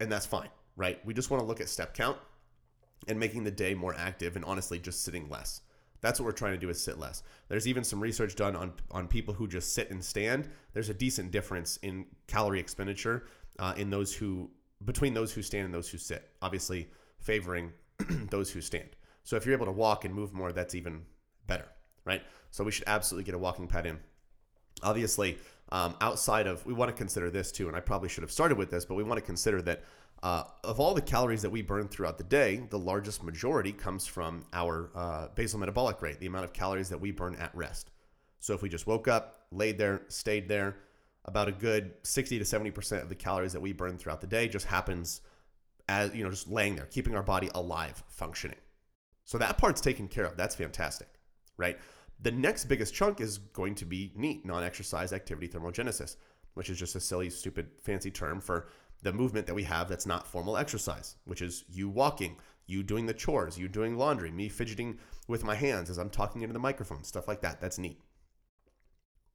and 0.00 0.10
that's 0.10 0.24
fine, 0.24 0.48
right? 0.74 1.04
We 1.04 1.12
just 1.12 1.30
want 1.30 1.42
to 1.42 1.46
look 1.46 1.60
at 1.60 1.68
step 1.68 1.92
count 1.92 2.16
and 3.06 3.20
making 3.20 3.44
the 3.44 3.50
day 3.50 3.74
more 3.74 3.94
active 3.94 4.36
and 4.36 4.44
honestly 4.46 4.78
just 4.78 5.04
sitting 5.04 5.28
less. 5.28 5.60
That's 6.00 6.18
what 6.18 6.24
we're 6.24 6.32
trying 6.32 6.54
to 6.54 6.58
do 6.58 6.70
is 6.70 6.82
sit 6.82 6.98
less. 6.98 7.22
There's 7.48 7.68
even 7.68 7.84
some 7.84 8.00
research 8.00 8.36
done 8.36 8.56
on, 8.56 8.72
on 8.90 9.06
people 9.06 9.34
who 9.34 9.46
just 9.46 9.74
sit 9.74 9.90
and 9.90 10.02
stand. 10.02 10.48
There's 10.72 10.88
a 10.88 10.94
decent 10.94 11.30
difference 11.30 11.76
in 11.82 12.06
calorie 12.26 12.58
expenditure 12.58 13.26
uh, 13.58 13.74
in 13.76 13.90
those 13.90 14.14
who 14.14 14.48
between 14.84 15.14
those 15.14 15.32
who 15.32 15.42
stand 15.42 15.66
and 15.66 15.74
those 15.74 15.88
who 15.88 15.98
sit, 15.98 16.30
obviously 16.42 16.88
favoring 17.18 17.72
those 18.30 18.50
who 18.50 18.60
stand. 18.60 18.88
So 19.24 19.36
if 19.36 19.44
you're 19.44 19.54
able 19.54 19.66
to 19.66 19.72
walk 19.72 20.04
and 20.04 20.14
move 20.14 20.32
more, 20.32 20.52
that's 20.52 20.74
even 20.74 21.02
better, 21.46 21.66
right? 22.04 22.22
So 22.50 22.64
we 22.64 22.72
should 22.72 22.84
absolutely 22.86 23.24
get 23.24 23.34
a 23.34 23.38
walking 23.38 23.66
pad 23.66 23.86
in. 23.86 23.98
Obviously, 24.82 25.38
um, 25.72 25.94
outside 26.00 26.46
of, 26.46 26.64
we 26.64 26.72
want 26.72 26.90
to 26.90 26.96
consider 26.96 27.30
this 27.30 27.52
too, 27.52 27.68
and 27.68 27.76
I 27.76 27.80
probably 27.80 28.08
should 28.08 28.22
have 28.22 28.32
started 28.32 28.56
with 28.56 28.70
this, 28.70 28.84
but 28.84 28.94
we 28.94 29.02
want 29.02 29.18
to 29.18 29.24
consider 29.24 29.60
that 29.62 29.84
uh, 30.22 30.44
of 30.64 30.80
all 30.80 30.94
the 30.94 31.00
calories 31.00 31.42
that 31.42 31.50
we 31.50 31.62
burn 31.62 31.88
throughout 31.88 32.18
the 32.18 32.24
day, 32.24 32.62
the 32.70 32.78
largest 32.78 33.22
majority 33.22 33.72
comes 33.72 34.06
from 34.06 34.44
our 34.52 34.90
uh, 34.94 35.28
basal 35.34 35.58
metabolic 35.58 36.02
rate, 36.02 36.18
the 36.20 36.26
amount 36.26 36.44
of 36.44 36.52
calories 36.52 36.88
that 36.88 37.00
we 37.00 37.10
burn 37.10 37.34
at 37.36 37.54
rest. 37.54 37.90
So 38.38 38.54
if 38.54 38.62
we 38.62 38.68
just 38.68 38.86
woke 38.86 39.08
up, 39.08 39.46
laid 39.50 39.78
there, 39.78 40.02
stayed 40.08 40.48
there, 40.48 40.76
about 41.30 41.48
a 41.48 41.52
good 41.52 41.92
60 42.02 42.38
to 42.38 42.44
70% 42.44 43.02
of 43.02 43.08
the 43.08 43.14
calories 43.14 43.52
that 43.52 43.60
we 43.60 43.72
burn 43.72 43.96
throughout 43.96 44.20
the 44.20 44.26
day 44.26 44.48
just 44.48 44.66
happens 44.66 45.20
as, 45.88 46.12
you 46.14 46.24
know, 46.24 46.30
just 46.30 46.48
laying 46.48 46.74
there, 46.74 46.86
keeping 46.86 47.14
our 47.14 47.22
body 47.22 47.48
alive, 47.54 48.02
functioning. 48.08 48.58
So 49.24 49.38
that 49.38 49.58
part's 49.58 49.80
taken 49.80 50.08
care 50.08 50.24
of. 50.24 50.36
That's 50.36 50.56
fantastic, 50.56 51.08
right? 51.56 51.78
The 52.20 52.32
next 52.32 52.64
biggest 52.64 52.92
chunk 52.92 53.20
is 53.20 53.38
going 53.38 53.76
to 53.76 53.84
be 53.84 54.12
NEAT, 54.16 54.44
non 54.44 54.64
exercise 54.64 55.12
activity 55.12 55.46
thermogenesis, 55.46 56.16
which 56.54 56.68
is 56.68 56.78
just 56.78 56.96
a 56.96 57.00
silly, 57.00 57.30
stupid, 57.30 57.68
fancy 57.80 58.10
term 58.10 58.40
for 58.40 58.66
the 59.02 59.12
movement 59.12 59.46
that 59.46 59.54
we 59.54 59.62
have 59.62 59.88
that's 59.88 60.04
not 60.04 60.26
formal 60.26 60.56
exercise, 60.56 61.16
which 61.24 61.42
is 61.42 61.64
you 61.68 61.88
walking, 61.88 62.36
you 62.66 62.82
doing 62.82 63.06
the 63.06 63.14
chores, 63.14 63.56
you 63.56 63.68
doing 63.68 63.96
laundry, 63.96 64.32
me 64.32 64.48
fidgeting 64.48 64.98
with 65.28 65.44
my 65.44 65.54
hands 65.54 65.90
as 65.90 65.96
I'm 65.96 66.10
talking 66.10 66.42
into 66.42 66.52
the 66.52 66.58
microphone, 66.58 67.04
stuff 67.04 67.28
like 67.28 67.40
that. 67.42 67.60
That's 67.60 67.78
NEAT. 67.78 68.00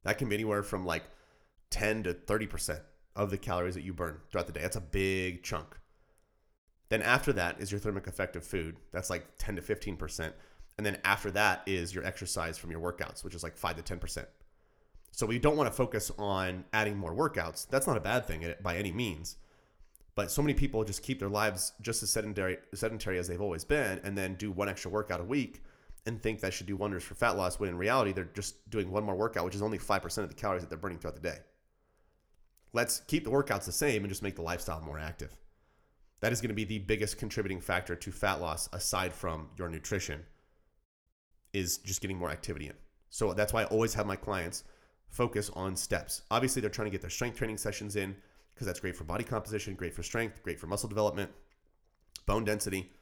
That 0.04 0.18
can 0.18 0.28
be 0.28 0.36
anywhere 0.36 0.62
from 0.62 0.84
like 0.84 1.04
10 1.70 2.04
to 2.04 2.14
30% 2.14 2.80
of 3.14 3.30
the 3.30 3.38
calories 3.38 3.74
that 3.74 3.84
you 3.84 3.92
burn 3.92 4.18
throughout 4.30 4.46
the 4.46 4.52
day. 4.52 4.60
That's 4.60 4.76
a 4.76 4.80
big 4.80 5.42
chunk. 5.42 5.76
Then 6.88 7.02
after 7.02 7.32
that 7.32 7.60
is 7.60 7.72
your 7.72 7.80
thermic 7.80 8.06
effect 8.06 8.36
of 8.36 8.44
food. 8.44 8.76
That's 8.92 9.10
like 9.10 9.26
10 9.38 9.56
to 9.56 9.62
15%. 9.62 10.32
And 10.78 10.86
then 10.86 10.98
after 11.04 11.30
that 11.32 11.62
is 11.66 11.94
your 11.94 12.04
exercise 12.04 12.58
from 12.58 12.70
your 12.70 12.80
workouts, 12.80 13.24
which 13.24 13.34
is 13.34 13.42
like 13.42 13.56
5 13.56 13.82
to 13.82 13.96
10%. 13.96 14.26
So 15.10 15.26
we 15.26 15.38
don't 15.38 15.56
want 15.56 15.70
to 15.70 15.74
focus 15.74 16.12
on 16.18 16.64
adding 16.72 16.96
more 16.96 17.14
workouts. 17.14 17.66
That's 17.68 17.86
not 17.86 17.96
a 17.96 18.00
bad 18.00 18.26
thing 18.26 18.52
by 18.62 18.76
any 18.76 18.92
means. 18.92 19.36
But 20.14 20.30
so 20.30 20.42
many 20.42 20.54
people 20.54 20.84
just 20.84 21.02
keep 21.02 21.18
their 21.18 21.28
lives 21.28 21.72
just 21.80 22.02
as 22.02 22.10
sedentary, 22.10 22.58
sedentary 22.74 23.18
as 23.18 23.26
they've 23.26 23.40
always 23.40 23.64
been 23.64 24.00
and 24.04 24.16
then 24.16 24.34
do 24.34 24.50
one 24.50 24.68
extra 24.68 24.90
workout 24.90 25.20
a 25.20 25.24
week 25.24 25.62
and 26.06 26.22
think 26.22 26.40
that 26.40 26.54
should 26.54 26.66
do 26.66 26.76
wonders 26.76 27.02
for 27.02 27.14
fat 27.14 27.36
loss 27.36 27.58
when 27.58 27.68
in 27.68 27.76
reality 27.76 28.12
they're 28.12 28.30
just 28.34 28.68
doing 28.70 28.90
one 28.90 29.04
more 29.04 29.16
workout, 29.16 29.44
which 29.44 29.54
is 29.54 29.62
only 29.62 29.78
5% 29.78 30.18
of 30.18 30.28
the 30.28 30.34
calories 30.34 30.62
that 30.62 30.68
they're 30.68 30.78
burning 30.78 30.98
throughout 30.98 31.16
the 31.16 31.20
day. 31.20 31.38
Let's 32.76 33.00
keep 33.06 33.24
the 33.24 33.30
workouts 33.30 33.64
the 33.64 33.72
same 33.72 34.02
and 34.02 34.10
just 34.10 34.22
make 34.22 34.36
the 34.36 34.42
lifestyle 34.42 34.82
more 34.82 34.98
active. 34.98 35.34
That 36.20 36.30
is 36.30 36.42
going 36.42 36.50
to 36.50 36.54
be 36.54 36.64
the 36.64 36.80
biggest 36.80 37.16
contributing 37.16 37.58
factor 37.58 37.96
to 37.96 38.12
fat 38.12 38.38
loss 38.42 38.68
aside 38.70 39.14
from 39.14 39.48
your 39.56 39.70
nutrition 39.70 40.20
is 41.54 41.78
just 41.78 42.02
getting 42.02 42.18
more 42.18 42.28
activity 42.28 42.66
in. 42.66 42.74
So 43.08 43.32
that's 43.32 43.54
why 43.54 43.62
I 43.62 43.64
always 43.64 43.94
have 43.94 44.04
my 44.04 44.14
clients 44.14 44.64
focus 45.08 45.50
on 45.54 45.74
steps. 45.74 46.20
Obviously, 46.30 46.60
they're 46.60 46.68
trying 46.68 46.84
to 46.84 46.90
get 46.90 47.00
their 47.00 47.08
strength 47.08 47.38
training 47.38 47.56
sessions 47.56 47.96
in 47.96 48.14
because 48.54 48.66
that's 48.66 48.80
great 48.80 48.94
for 48.94 49.04
body 49.04 49.24
composition, 49.24 49.72
great 49.72 49.94
for 49.94 50.02
strength, 50.02 50.42
great 50.42 50.60
for 50.60 50.66
muscle 50.66 50.90
development, 50.90 51.30
bone 52.26 52.44
density. 52.44 52.92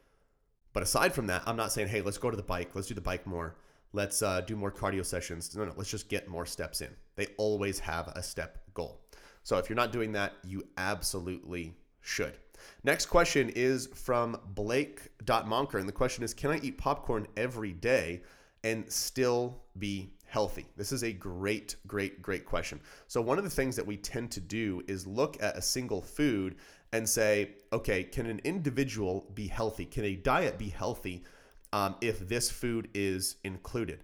But 0.73 0.85
aside 0.85 1.13
from 1.13 1.27
that, 1.27 1.43
I'm 1.47 1.57
not 1.57 1.73
saying, 1.73 1.89
hey, 1.89 2.01
let's 2.01 2.19
go 2.19 2.31
to 2.31 2.37
the 2.37 2.45
bike, 2.45 2.71
let's 2.75 2.87
do 2.87 2.95
the 2.95 3.01
bike 3.01 3.27
more, 3.27 3.57
let's 3.93 4.23
uh, 4.23 4.41
do 4.43 4.55
more 4.55 4.71
cardio 4.71 5.05
sessions. 5.05 5.53
No, 5.57 5.65
no, 5.65 5.73
let's 5.77 5.91
just 5.91 6.09
get 6.09 6.29
more 6.29 6.47
steps 6.47 6.81
in. 6.81 6.91
They 7.17 7.27
always 7.39 7.81
have 7.81 8.07
a 8.15 8.23
step 8.23 8.59
goal. 8.73 9.01
So 9.45 9.59
if 9.59 9.69
you're 9.69 9.77
not 9.77 9.93
doing 9.93 10.13
that, 10.13 10.33
you 10.43 10.65
absolutely 10.77 11.75
should. 12.01 12.39
Next 12.83 13.07
question 13.07 13.51
is 13.51 13.87
from 13.95 14.39
Blake.Monker. 14.55 15.79
And 15.79 15.89
the 15.89 15.93
question 15.93 16.25
is 16.25 16.35
Can 16.35 16.51
I 16.51 16.59
eat 16.61 16.79
popcorn 16.79 17.27
every 17.37 17.73
day 17.73 18.23
and 18.65 18.91
still 18.91 19.63
be 19.79 20.15
healthy? 20.27 20.67
This 20.77 20.93
is 20.93 21.05
a 21.05 21.13
great, 21.13 21.77
great, 21.87 22.23
great 22.23 22.47
question. 22.47 22.81
So, 23.07 23.21
one 23.21 23.39
of 23.39 23.45
the 23.45 23.51
things 23.51 23.77
that 23.77 23.87
we 23.87 23.99
tend 23.99 24.31
to 24.33 24.41
do 24.41 24.83
is 24.89 25.07
look 25.07 25.41
at 25.43 25.57
a 25.57 25.63
single 25.63 26.01
food 26.01 26.57
and 26.93 27.07
say, 27.07 27.51
okay, 27.73 28.05
can 28.05 28.27
an 28.27 28.41
individual 28.45 29.31
be 29.35 29.47
healthy? 29.47 29.85
Can 29.85 30.05
a 30.05 30.17
diet 30.17 30.59
be 30.59 30.69
healthy 30.69 31.25
um, 31.73 31.97
if 32.01 32.27
this 32.29 32.51
food 32.51 32.89
is 32.95 33.37
included? 33.45 34.01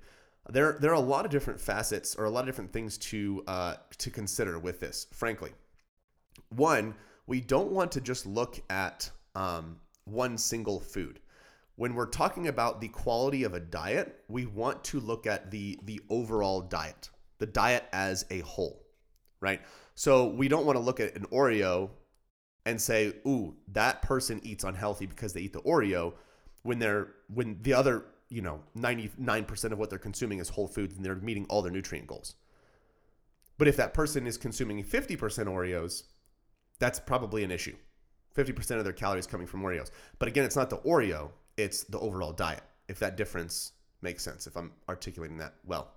There, 0.53 0.77
there 0.81 0.91
are 0.91 0.95
a 0.95 1.01
lot 1.01 1.25
of 1.25 1.31
different 1.31 1.61
facets 1.61 2.17
or 2.17 2.25
a 2.25 2.31
lot 2.31 2.41
of 2.41 2.47
different 2.47 2.73
things 2.73 2.99
to 2.99 3.43
uh, 3.47 3.75
to 3.99 4.11
consider 4.11 4.59
with 4.59 4.81
this. 4.81 5.07
Frankly, 5.13 5.53
one, 6.49 6.95
we 7.27 7.41
don't 7.41 7.71
want 7.71 7.93
to 7.93 8.01
just 8.01 8.27
look 8.27 8.61
at 8.69 9.11
um, 9.35 9.77
one 10.05 10.37
single 10.37 10.81
food. 10.81 11.21
When 11.77 11.95
we're 11.95 12.07
talking 12.07 12.49
about 12.49 12.81
the 12.81 12.89
quality 12.89 13.45
of 13.45 13.55
a 13.55 13.61
diet, 13.61 14.25
we 14.29 14.47
want 14.47 14.85
to 14.85 15.01
look 15.01 15.27
at 15.27 15.51
the 15.51 15.79
the 15.85 16.01
overall 16.11 16.61
diet, 16.61 17.09
the 17.39 17.47
diet 17.47 17.85
as 17.93 18.27
a 18.31 18.41
whole, 18.41 18.85
right? 19.41 19.61
So 19.95 20.27
we 20.27 20.49
don't 20.49 20.67
want 20.67 20.77
to 20.77 20.85
look 20.85 21.01
at 21.01 21.15
an 21.15 21.27
Oreo 21.27 21.91
and 22.67 22.81
say, 22.81 23.15
"Ooh, 23.27 23.57
that 23.69 24.03
person 24.03 24.41
eats 24.43 24.65
unhealthy 24.65 25.07
because 25.07 25.33
they 25.33 25.43
eat 25.43 25.53
the 25.53 25.63
Oreo," 25.63 26.15
when 26.63 26.79
they're 26.79 27.15
when 27.29 27.59
the 27.63 27.73
other 27.73 28.05
you 28.31 28.41
know 28.41 28.61
99% 28.79 29.73
of 29.73 29.79
what 29.79 29.91
they're 29.91 29.99
consuming 29.99 30.39
is 30.39 30.49
whole 30.49 30.69
foods 30.69 30.97
and 30.97 31.05
they're 31.05 31.17
meeting 31.17 31.47
all 31.51 31.61
their 31.61 31.73
nutrient 31.73 32.07
goals. 32.07 32.37
But 33.59 33.69
if 33.69 33.77
that 33.77 33.93
person 33.93 34.27
is 34.27 34.39
consuming 34.39 34.83
50% 34.83 35.19
Oreos 35.19 36.05
that's 36.81 36.99
probably 36.99 37.45
an 37.45 37.53
issue. 37.53 37.77
50% 38.37 38.79
of 38.79 38.85
their 38.85 38.93
calories 38.93 39.27
coming 39.27 39.47
from 39.47 39.63
Oreos. 39.63 39.91
But 40.19 40.29
again, 40.29 40.45
it's 40.45 40.57
not 40.57 40.71
the 40.71 40.79
Oreo, 40.79 41.31
it's 41.57 41.85
the 41.85 42.01
overall 42.01 42.33
diet. 42.33 42.63
If 42.89 42.99
that 42.99 43.17
difference 43.17 43.73
makes 44.03 44.25
sense, 44.25 44.47
if 44.49 44.57
I'm 44.57 44.73
articulating 44.89 45.37
that 45.39 45.55
well. 45.65 45.93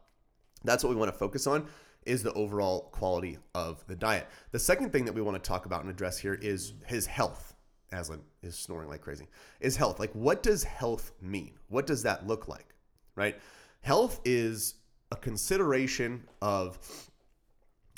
That's 0.63 0.83
what 0.83 0.91
we 0.91 0.95
want 0.95 1.11
to 1.11 1.17
focus 1.17 1.47
on 1.47 1.67
is 2.05 2.21
the 2.21 2.33
overall 2.33 2.89
quality 2.91 3.37
of 3.55 3.85
the 3.87 3.95
diet. 3.95 4.27
The 4.51 4.59
second 4.59 4.91
thing 4.91 5.05
that 5.05 5.13
we 5.13 5.21
want 5.21 5.41
to 5.41 5.47
talk 5.47 5.65
about 5.65 5.81
and 5.81 5.89
address 5.89 6.17
here 6.19 6.33
is 6.33 6.73
his 6.85 7.05
health. 7.05 7.52
Aslan 7.93 8.21
is 8.41 8.57
snoring 8.57 8.89
like 8.89 9.01
crazy. 9.01 9.27
Is 9.59 9.75
health. 9.75 9.99
Like 9.99 10.11
what 10.13 10.43
does 10.43 10.63
health 10.63 11.11
mean? 11.21 11.53
What 11.69 11.87
does 11.87 12.03
that 12.03 12.27
look 12.27 12.47
like? 12.47 12.75
Right? 13.15 13.39
Health 13.81 14.19
is 14.25 14.75
a 15.11 15.15
consideration 15.15 16.23
of 16.41 16.79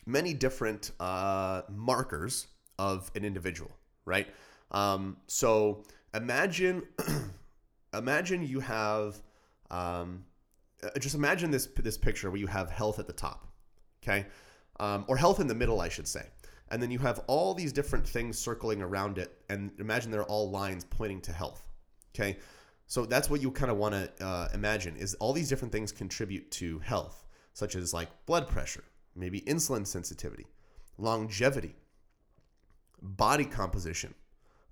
many 0.05 0.33
different 0.33 0.91
uh, 0.99 1.61
markers 1.69 2.47
of 2.77 3.09
an 3.15 3.23
individual, 3.23 3.71
right? 4.05 4.27
Um, 4.71 5.17
so 5.27 5.83
imagine, 6.13 6.83
imagine 7.93 8.45
you 8.45 8.59
have, 8.59 9.21
um, 9.71 10.25
uh, 10.83 10.89
just 10.99 11.15
imagine 11.15 11.51
this 11.51 11.67
this 11.77 11.97
picture 11.97 12.29
where 12.29 12.39
you 12.39 12.47
have 12.47 12.69
health 12.69 12.99
at 12.99 13.07
the 13.07 13.13
top, 13.13 13.47
okay, 14.03 14.25
um, 14.79 15.05
or 15.07 15.17
health 15.17 15.39
in 15.39 15.47
the 15.47 15.55
middle, 15.55 15.81
I 15.81 15.89
should 15.89 16.07
say, 16.07 16.25
and 16.71 16.81
then 16.81 16.91
you 16.91 16.99
have 16.99 17.19
all 17.27 17.53
these 17.53 17.71
different 17.71 18.07
things 18.07 18.37
circling 18.37 18.81
around 18.81 19.17
it, 19.17 19.37
and 19.49 19.71
imagine 19.79 20.11
they're 20.11 20.23
all 20.23 20.49
lines 20.49 20.83
pointing 20.85 21.21
to 21.21 21.31
health, 21.31 21.67
okay. 22.13 22.37
So 22.87 23.05
that's 23.05 23.29
what 23.29 23.41
you 23.41 23.51
kind 23.51 23.71
of 23.71 23.77
want 23.77 23.95
to 23.95 24.25
uh, 24.25 24.49
imagine 24.53 24.95
is 24.95 25.15
all 25.15 25.33
these 25.33 25.49
different 25.49 25.71
things 25.71 25.91
contribute 25.91 26.51
to 26.51 26.79
health, 26.79 27.25
such 27.53 27.75
as 27.75 27.93
like 27.93 28.09
blood 28.25 28.47
pressure, 28.47 28.83
maybe 29.15 29.41
insulin 29.41 29.87
sensitivity, 29.87 30.45
longevity, 30.97 31.75
body 33.01 33.45
composition, 33.45 34.13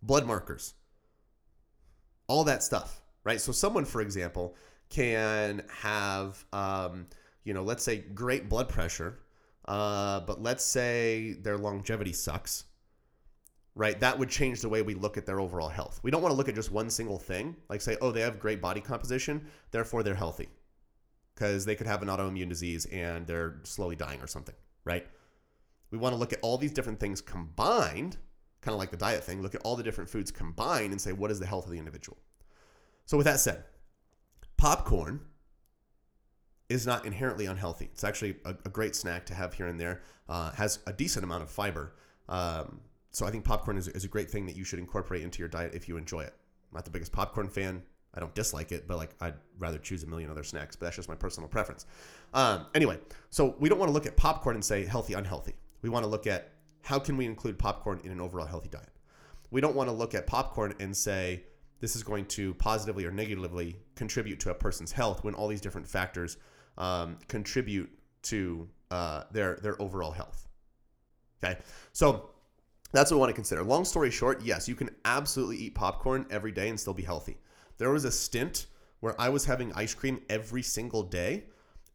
blood 0.02 0.28
markers, 0.28 0.76
all 2.28 2.44
that 2.44 2.64
stuff, 2.64 3.02
right? 3.24 3.42
So, 3.42 3.52
someone, 3.52 3.86
for 3.86 4.02
example, 4.02 4.56
can 4.90 5.64
have, 5.70 6.44
um, 6.54 7.08
you 7.44 7.54
know, 7.54 7.64
let's 7.64 7.84
say 7.84 7.98
great 7.98 8.48
blood 8.48 8.70
pressure, 8.70 9.20
uh, 9.66 10.20
but 10.22 10.42
let's 10.42 10.64
say 10.64 11.34
their 11.42 11.58
longevity 11.58 12.14
sucks, 12.14 12.66
right? 13.76 14.00
That 14.00 14.20
would 14.20 14.30
change 14.30 14.62
the 14.62 14.70
way 14.70 14.82
we 14.82 14.94
look 14.94 15.18
at 15.18 15.26
their 15.26 15.40
overall 15.40 15.70
health. 15.70 16.00
We 16.04 16.12
don't 16.12 16.22
want 16.22 16.34
to 16.34 16.38
look 16.38 16.50
at 16.50 16.56
just 16.56 16.72
one 16.72 16.90
single 16.90 17.18
thing, 17.18 17.56
like 17.70 17.82
say, 17.82 17.98
oh, 18.02 18.12
they 18.12 18.22
have 18.22 18.40
great 18.40 18.62
body 18.62 18.82
composition, 18.82 19.48
therefore 19.72 20.04
they're 20.04 20.16
healthy, 20.16 20.50
because 21.34 21.66
they 21.66 21.76
could 21.76 21.88
have 21.88 22.02
an 22.02 22.10
autoimmune 22.10 22.50
disease 22.50 22.86
and 22.88 23.26
they're 23.26 23.62
slowly 23.64 23.96
dying 23.96 24.22
or 24.22 24.28
something, 24.28 24.56
right? 24.84 25.08
We 25.92 25.98
want 25.98 26.14
to 26.14 26.20
look 26.20 26.34
at 26.34 26.40
all 26.42 26.58
these 26.58 26.74
different 26.74 27.00
things 27.00 27.22
combined, 27.22 28.18
kind 28.62 28.74
of 28.74 28.80
like 28.80 28.92
the 28.92 28.98
diet 28.98 29.24
thing, 29.24 29.42
look 29.42 29.56
at 29.56 29.62
all 29.62 29.76
the 29.76 29.84
different 29.84 30.10
foods 30.10 30.32
combined 30.32 30.92
and 30.92 31.00
say, 31.00 31.14
what 31.14 31.32
is 31.32 31.40
the 31.40 31.46
health 31.46 31.66
of 31.66 31.72
the 31.72 31.78
individual? 31.78 32.18
So, 33.06 33.18
with 33.18 33.26
that 33.26 33.40
said, 33.40 33.64
popcorn 34.58 35.22
is 36.70 36.88
not 36.88 37.06
inherently 37.06 37.46
unhealthy. 37.46 37.90
It's 37.92 38.04
actually 38.04 38.38
a, 38.46 38.56
a 38.66 38.70
great 38.70 38.96
snack 38.96 39.26
to 39.28 39.34
have 39.34 39.54
here 39.54 39.68
and 39.68 39.80
there. 39.80 40.02
Uh, 40.30 40.52
has 40.52 40.80
a 40.88 40.94
decent 40.94 41.24
amount 41.24 41.44
of 41.44 41.50
fiber. 41.50 41.94
Um, 42.30 42.80
so 43.12 43.26
I 43.26 43.32
think 43.32 43.44
popcorn 43.44 43.78
is, 43.78 43.88
is 43.90 44.06
a 44.06 44.08
great 44.08 44.30
thing 44.30 44.46
that 44.48 44.56
you 44.56 44.64
should 44.64 44.80
incorporate 44.80 45.22
into 45.22 45.40
your 45.40 45.50
diet 45.50 45.76
if 45.76 45.88
you 45.88 45.98
enjoy 45.98 46.22
it. 46.22 46.34
I'm 46.72 46.76
not 46.76 46.86
the 46.86 46.92
biggest 46.92 47.12
popcorn 47.12 47.48
fan. 47.50 47.84
I 48.16 48.20
don't 48.20 48.34
dislike 48.34 48.72
it, 48.72 48.88
but 48.88 48.98
like 48.98 49.12
I'd 49.22 49.36
rather 49.60 49.78
choose 49.78 50.04
a 50.04 50.08
million 50.08 50.30
other 50.30 50.44
snacks. 50.44 50.76
But 50.76 50.86
that's 50.86 50.96
just 50.96 51.10
my 51.10 51.16
personal 51.16 51.50
preference. 51.50 51.86
Um, 52.34 52.68
anyway, 52.74 53.00
so 53.30 53.56
we 53.60 53.70
don't 53.70 53.80
want 53.80 53.90
to 53.90 53.94
look 53.94 54.06
at 54.06 54.16
popcorn 54.16 54.56
and 54.56 54.64
say 54.64 54.86
healthy, 54.86 55.14
unhealthy. 55.14 55.54
We 55.82 55.90
want 55.90 56.04
to 56.04 56.10
look 56.10 56.28
at 56.28 56.52
how 56.82 57.00
can 57.00 57.18
we 57.18 57.26
include 57.26 57.58
popcorn 57.58 58.02
in 58.04 58.12
an 58.12 58.22
overall 58.22 58.46
healthy 58.46 58.70
diet. 58.70 58.90
We 59.52 59.62
don't 59.62 59.76
want 59.76 59.90
to 59.90 59.94
look 59.94 60.16
at 60.16 60.28
popcorn 60.28 60.74
and 60.80 60.96
say 60.96 61.44
this 61.80 61.96
is 61.96 62.04
going 62.04 62.26
to 62.28 62.54
positively 62.56 63.06
or 63.06 63.12
negatively 63.12 63.78
contribute 63.96 64.40
to 64.42 64.52
a 64.52 64.54
person's 64.54 64.92
health 64.92 65.24
when 65.24 65.34
all 65.34 65.48
these 65.48 65.62
different 65.62 65.88
factors 65.88 66.38
um, 66.78 67.18
contribute 67.28 67.90
to 68.24 68.68
uh, 68.92 69.24
their 69.32 69.56
their 69.56 69.82
overall 69.82 70.12
health. 70.12 70.48
Okay, 71.44 71.58
so 71.92 72.30
that's 72.92 73.12
what 73.12 73.18
we 73.18 73.20
want 73.22 73.30
to 73.32 73.36
consider. 73.36 73.64
Long 73.64 73.86
story 73.86 74.12
short, 74.12 74.44
yes, 74.44 74.68
you 74.68 74.76
can 74.76 74.90
absolutely 75.04 75.58
eat 75.58 75.76
popcorn 75.76 76.26
every 76.30 76.52
day 76.52 76.70
and 76.70 76.80
still 76.80 76.94
be 76.94 77.04
healthy. 77.04 77.38
There 77.78 77.90
was 77.90 78.06
a 78.06 78.12
stint 78.12 78.68
where 79.00 79.20
I 79.20 79.30
was 79.30 79.44
having 79.44 79.74
ice 79.74 79.94
cream 79.94 80.22
every 80.30 80.62
single 80.62 81.04
day, 81.04 81.46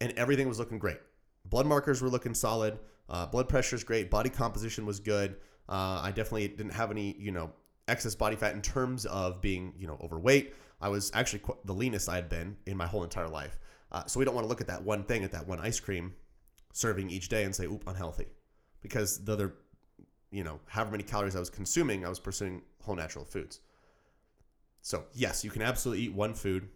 and 0.00 0.12
everything 0.12 0.48
was 0.48 0.58
looking 0.58 0.78
great. 0.78 0.98
Blood 1.46 1.66
markers 1.66 2.02
were 2.02 2.10
looking 2.10 2.34
solid. 2.34 2.78
Uh, 3.08 3.24
blood 3.26 3.48
pressure 3.48 3.76
is 3.76 3.84
great. 3.84 4.10
Body 4.10 4.28
composition 4.28 4.84
was 4.84 5.00
good. 5.00 5.36
Uh, 5.68 6.00
I 6.02 6.08
definitely 6.08 6.48
didn't 6.48 6.72
have 6.72 6.90
any, 6.90 7.16
you 7.18 7.30
know, 7.30 7.50
excess 7.86 8.14
body 8.14 8.36
fat 8.36 8.54
in 8.54 8.60
terms 8.60 9.06
of 9.06 9.40
being, 9.40 9.72
you 9.78 9.86
know, 9.86 9.98
overweight. 10.02 10.54
I 10.80 10.88
was 10.88 11.10
actually 11.14 11.42
the 11.64 11.72
leanest 11.72 12.08
I 12.08 12.16
had 12.16 12.28
been 12.28 12.56
in 12.66 12.76
my 12.76 12.86
whole 12.86 13.02
entire 13.02 13.28
life. 13.28 13.58
Uh, 13.90 14.04
so 14.06 14.18
we 14.18 14.24
don't 14.24 14.34
want 14.34 14.44
to 14.44 14.48
look 14.48 14.60
at 14.60 14.66
that 14.66 14.82
one 14.82 15.04
thing, 15.04 15.24
at 15.24 15.32
that 15.32 15.46
one 15.46 15.60
ice 15.60 15.80
cream 15.80 16.14
serving 16.72 17.10
each 17.10 17.28
day 17.28 17.44
and 17.44 17.54
say, 17.54 17.64
oop, 17.64 17.84
unhealthy. 17.86 18.26
Because 18.82 19.24
the 19.24 19.32
other, 19.32 19.54
you 20.30 20.44
know, 20.44 20.60
however 20.66 20.92
many 20.92 21.02
calories 21.02 21.34
I 21.34 21.40
was 21.40 21.50
consuming, 21.50 22.04
I 22.04 22.08
was 22.08 22.20
pursuing 22.20 22.62
whole 22.82 22.94
natural 22.94 23.24
foods. 23.24 23.60
So, 24.82 25.04
yes, 25.12 25.44
you 25.44 25.50
can 25.50 25.62
absolutely 25.62 26.04
eat 26.04 26.14
one 26.14 26.34
food 26.34 26.68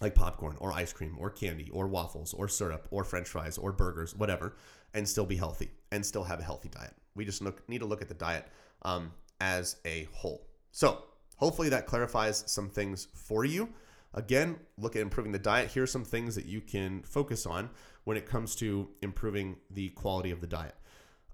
like 0.00 0.14
popcorn 0.14 0.56
or 0.58 0.72
ice 0.72 0.92
cream 0.92 1.16
or 1.18 1.30
candy 1.30 1.70
or 1.72 1.86
waffles 1.86 2.34
or 2.34 2.48
syrup 2.48 2.88
or 2.90 3.04
french 3.04 3.28
fries 3.28 3.56
or 3.56 3.72
burgers, 3.72 4.14
whatever, 4.16 4.56
and 4.94 5.08
still 5.08 5.24
be 5.24 5.36
healthy 5.36 5.70
and 5.92 6.04
still 6.04 6.24
have 6.24 6.40
a 6.40 6.42
healthy 6.42 6.68
diet. 6.68 6.94
We 7.14 7.24
just 7.24 7.40
look, 7.40 7.66
need 7.68 7.78
to 7.78 7.86
look 7.86 8.02
at 8.02 8.08
the 8.08 8.14
diet 8.14 8.48
um, 8.82 9.12
as 9.40 9.76
a 9.84 10.08
whole. 10.12 10.46
So, 10.72 11.04
hopefully, 11.36 11.68
that 11.70 11.86
clarifies 11.86 12.44
some 12.46 12.68
things 12.68 13.08
for 13.14 13.44
you. 13.44 13.68
Again, 14.14 14.58
look 14.76 14.96
at 14.96 15.02
improving 15.02 15.32
the 15.32 15.38
diet. 15.38 15.70
Here 15.70 15.82
are 15.82 15.86
some 15.86 16.04
things 16.04 16.34
that 16.34 16.46
you 16.46 16.60
can 16.60 17.02
focus 17.02 17.46
on 17.46 17.70
when 18.04 18.16
it 18.16 18.26
comes 18.26 18.54
to 18.56 18.88
improving 19.00 19.56
the 19.70 19.90
quality 19.90 20.30
of 20.30 20.40
the 20.40 20.46
diet. 20.46 20.74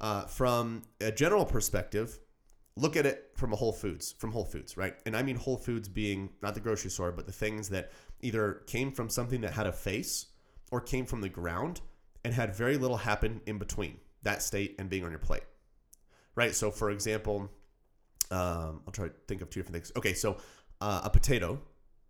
Uh, 0.00 0.22
from 0.26 0.82
a 1.00 1.10
general 1.10 1.44
perspective, 1.44 2.18
look 2.76 2.96
at 2.96 3.04
it 3.04 3.30
from 3.34 3.52
a 3.52 3.56
Whole 3.56 3.72
Foods, 3.72 4.14
from 4.18 4.30
Whole 4.30 4.44
Foods, 4.44 4.76
right? 4.76 4.94
And 5.06 5.16
I 5.16 5.22
mean 5.22 5.36
Whole 5.36 5.56
Foods 5.56 5.88
being 5.88 6.30
not 6.40 6.54
the 6.54 6.60
grocery 6.60 6.90
store, 6.90 7.10
but 7.10 7.26
the 7.26 7.32
things 7.32 7.68
that 7.70 7.90
either 8.20 8.62
came 8.66 8.92
from 8.92 9.08
something 9.08 9.40
that 9.40 9.52
had 9.52 9.66
a 9.66 9.72
face 9.72 10.26
or 10.70 10.80
came 10.80 11.04
from 11.04 11.20
the 11.20 11.28
ground 11.28 11.80
and 12.24 12.32
had 12.32 12.54
very 12.54 12.76
little 12.76 12.96
happen 12.96 13.40
in 13.46 13.58
between 13.58 13.96
that 14.22 14.42
state 14.42 14.76
and 14.78 14.88
being 14.88 15.04
on 15.04 15.10
your 15.10 15.18
plate, 15.18 15.44
right? 16.34 16.54
So, 16.54 16.70
for 16.70 16.90
example, 16.90 17.50
um, 18.30 18.82
I'll 18.86 18.92
try 18.92 19.08
to 19.08 19.14
think 19.26 19.40
of 19.40 19.50
two 19.50 19.60
different 19.60 19.74
things. 19.74 19.92
Okay, 19.96 20.14
so 20.14 20.36
uh, 20.80 21.00
a 21.04 21.10
potato, 21.10 21.60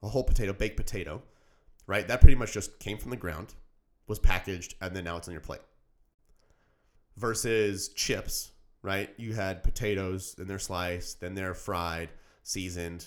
a 0.02 0.08
whole 0.08 0.24
potato, 0.24 0.52
baked 0.52 0.76
potato, 0.76 1.22
right? 1.86 2.06
That 2.06 2.20
pretty 2.20 2.36
much 2.36 2.52
just 2.52 2.78
came 2.78 2.98
from 2.98 3.10
the 3.10 3.16
ground, 3.16 3.54
was 4.06 4.18
packaged, 4.18 4.74
and 4.80 4.94
then 4.94 5.04
now 5.04 5.16
it's 5.16 5.28
on 5.28 5.32
your 5.32 5.40
plate. 5.40 5.60
Versus 7.16 7.88
chips, 7.88 8.52
right? 8.82 9.10
You 9.16 9.34
had 9.34 9.62
potatoes, 9.62 10.34
then 10.34 10.46
they're 10.46 10.58
sliced, 10.58 11.20
then 11.20 11.34
they're 11.34 11.54
fried, 11.54 12.10
seasoned, 12.42 13.06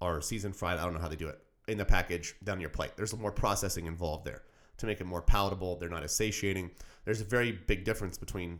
or 0.00 0.20
seasoned 0.20 0.56
fried. 0.56 0.78
I 0.78 0.84
don't 0.84 0.94
know 0.94 1.00
how 1.00 1.08
they 1.08 1.16
do 1.16 1.28
it 1.28 1.38
in 1.68 1.78
the 1.78 1.84
package 1.84 2.34
down 2.44 2.60
your 2.60 2.70
plate. 2.70 2.92
There's 2.96 3.16
more 3.16 3.32
processing 3.32 3.86
involved 3.86 4.24
there 4.24 4.42
to 4.78 4.86
make 4.86 5.00
it 5.00 5.04
more 5.04 5.22
palatable. 5.22 5.76
They're 5.76 5.88
not 5.88 6.02
as 6.02 6.14
satiating. 6.14 6.70
There's 7.04 7.20
a 7.20 7.24
very 7.24 7.52
big 7.52 7.84
difference 7.84 8.18
between 8.18 8.58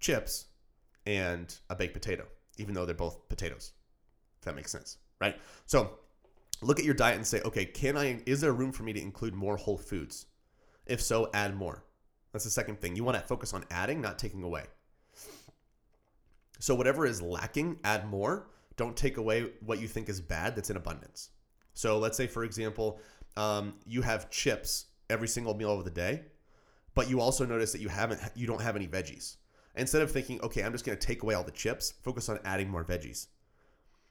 chips 0.00 0.46
and 1.06 1.54
a 1.70 1.76
baked 1.76 1.94
potato, 1.94 2.26
even 2.58 2.74
though 2.74 2.84
they're 2.84 2.94
both 2.94 3.28
potatoes. 3.28 3.72
If 4.38 4.44
that 4.44 4.54
makes 4.54 4.70
sense, 4.70 4.98
right? 5.20 5.36
So 5.66 5.98
look 6.62 6.78
at 6.78 6.84
your 6.84 6.94
diet 6.94 7.16
and 7.16 7.26
say, 7.26 7.40
okay, 7.42 7.64
can 7.64 7.96
I? 7.96 8.22
Is 8.26 8.40
there 8.40 8.52
room 8.52 8.72
for 8.72 8.82
me 8.82 8.92
to 8.92 9.00
include 9.00 9.34
more 9.34 9.56
whole 9.56 9.78
foods? 9.78 10.26
If 10.86 11.00
so, 11.00 11.30
add 11.32 11.56
more. 11.56 11.84
That's 12.32 12.44
the 12.44 12.50
second 12.50 12.80
thing. 12.80 12.96
You 12.96 13.04
want 13.04 13.18
to 13.18 13.24
focus 13.26 13.52
on 13.52 13.64
adding, 13.70 14.00
not 14.00 14.18
taking 14.18 14.42
away. 14.42 14.64
So 16.58 16.74
whatever 16.74 17.06
is 17.06 17.22
lacking, 17.22 17.78
add 17.84 18.08
more. 18.08 18.48
Don't 18.76 18.96
take 18.96 19.16
away 19.16 19.50
what 19.60 19.80
you 19.80 19.88
think 19.88 20.08
is 20.08 20.20
bad 20.20 20.54
that's 20.54 20.70
in 20.70 20.76
abundance. 20.76 21.30
So 21.74 21.98
let's 21.98 22.16
say, 22.16 22.26
for 22.26 22.44
example, 22.44 23.00
um, 23.36 23.74
you 23.86 24.02
have 24.02 24.30
chips 24.30 24.86
every 25.08 25.28
single 25.28 25.54
meal 25.54 25.72
of 25.72 25.84
the 25.84 25.90
day, 25.90 26.22
but 26.94 27.08
you 27.08 27.20
also 27.20 27.46
notice 27.46 27.72
that 27.72 27.80
you 27.80 27.88
haven't, 27.88 28.20
you 28.34 28.46
don't 28.46 28.60
have 28.60 28.76
any 28.76 28.86
veggies. 28.86 29.36
Instead 29.76 30.02
of 30.02 30.10
thinking, 30.10 30.40
okay, 30.42 30.62
I'm 30.62 30.72
just 30.72 30.84
going 30.84 30.98
to 30.98 31.06
take 31.06 31.22
away 31.22 31.34
all 31.34 31.44
the 31.44 31.50
chips, 31.50 31.94
focus 32.02 32.28
on 32.28 32.38
adding 32.44 32.68
more 32.68 32.84
veggies. 32.84 33.28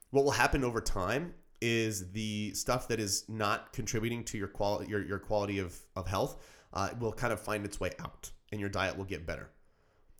What 0.09 0.23
will 0.23 0.31
happen 0.31 0.63
over 0.63 0.81
time 0.81 1.33
is 1.61 2.11
the 2.11 2.53
stuff 2.53 2.87
that 2.87 2.99
is 2.99 3.25
not 3.27 3.73
contributing 3.73 4.23
to 4.25 4.37
your 4.37 4.47
quality, 4.47 4.89
your, 4.89 5.05
your 5.05 5.19
quality 5.19 5.59
of, 5.59 5.77
of 5.95 6.07
health, 6.07 6.41
uh, 6.73 6.89
will 6.99 7.11
kind 7.11 7.33
of 7.33 7.39
find 7.39 7.65
its 7.65 7.79
way 7.79 7.91
out, 7.99 8.31
and 8.51 8.59
your 8.59 8.69
diet 8.69 8.97
will 8.97 9.05
get 9.05 9.25
better. 9.25 9.49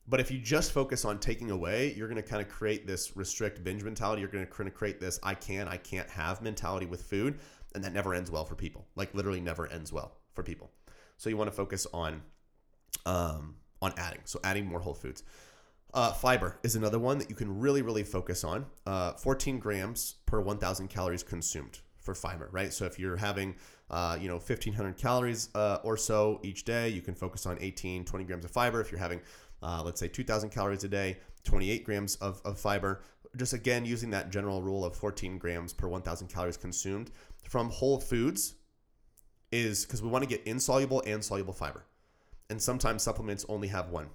But 0.08 0.20
if 0.20 0.32
you 0.32 0.40
just 0.40 0.72
focus 0.72 1.06
on 1.06 1.20
taking 1.20 1.52
away, 1.52 1.94
you're 1.96 2.08
going 2.08 2.22
to 2.22 2.28
kind 2.28 2.42
of 2.42 2.50
create 2.50 2.88
this 2.88 3.16
restrict 3.16 3.64
binge 3.64 3.84
mentality. 3.84 4.22
You're 4.22 4.32
going 4.32 4.48
to 4.48 4.72
create 4.72 5.00
this 5.00 5.20
I 5.22 5.36
can, 5.36 5.68
I 5.68 5.78
can't 5.78 6.10
have 6.10 6.42
mentality 6.42 6.88
with 6.88 7.04
food. 7.04 7.40
And 7.76 7.84
that 7.84 7.94
never 7.94 8.16
ends 8.16 8.32
well 8.32 8.44
for 8.44 8.56
people. 8.56 8.88
Like 8.96 9.14
literally 9.14 9.40
never 9.40 9.68
ends 9.68 9.94
well 9.94 10.18
for 10.34 10.42
people. 10.42 10.72
So 11.18 11.30
you 11.30 11.38
want 11.38 11.52
to 11.52 11.56
focus 11.56 11.86
on 11.94 12.24
um, 13.06 13.56
on 13.82 13.94
adding. 13.98 14.22
So 14.26 14.40
adding 14.44 14.66
more 14.66 14.80
whole 14.80 14.96
foods. 14.96 15.24
Uh, 15.94 16.14
fiber 16.14 16.60
is 16.64 16.76
another 16.76 17.00
one 17.00 17.18
that 17.18 17.30
you 17.30 17.36
can 17.36 17.60
really, 17.60 17.82
really 17.82 18.04
focus 18.04 18.44
on. 18.44 18.66
Uh, 18.86 19.14
14 19.14 19.60
grams 19.60 20.16
per 20.26 20.40
1,000 20.40 20.88
calories 20.88 21.24
consumed 21.24 21.80
for 21.98 22.14
fiber, 22.14 22.50
right? 22.52 22.72
So 22.72 22.86
if 22.86 23.00
you're 23.00 23.18
having, 23.18 23.56
uh, 23.90 24.18
you 24.20 24.28
know, 24.28 24.36
1,500 24.36 24.98
calories 24.98 25.50
uh, 25.56 25.80
or 25.84 25.98
so 25.98 26.40
each 26.44 26.64
day, 26.64 26.90
you 26.90 27.02
can 27.02 27.16
focus 27.16 27.46
on 27.46 27.58
18, 27.60 28.06
20 28.06 28.26
grams 28.26 28.46
of 28.46 28.52
fiber. 28.52 28.80
If 28.82 28.92
you're 28.92 29.00
having 29.00 29.22
uh, 29.62 29.82
let's 29.84 30.00
say 30.00 30.08
2,000 30.08 30.50
calories 30.50 30.84
a 30.84 30.88
day, 30.88 31.18
28 31.44 31.84
grams 31.84 32.16
of, 32.18 32.42
of 32.46 32.60
fiber. 32.60 33.02
Just 33.36 33.54
again, 33.54 33.86
using 33.86 34.10
that 34.12 34.32
general 34.32 34.62
rule 34.62 34.84
of 34.84 34.96
14 34.96 35.38
grams 35.38 35.74
per 35.74 35.88
1,000 35.88 36.28
calories 36.28 36.58
consumed 36.58 37.12
from 37.48 37.70
whole 37.70 38.00
foods 38.00 38.56
is 39.52 39.86
because 39.86 40.02
we 40.02 40.10
want 40.10 40.24
to 40.24 40.30
get 40.30 40.46
insoluble 40.46 41.04
and 41.06 41.24
soluble 41.24 41.54
fiber. 41.54 41.86
And 42.50 42.62
sometimes 42.62 43.04
supplements 43.04 43.46
only 43.50 43.68
have 43.68 43.90
one. 43.90 44.08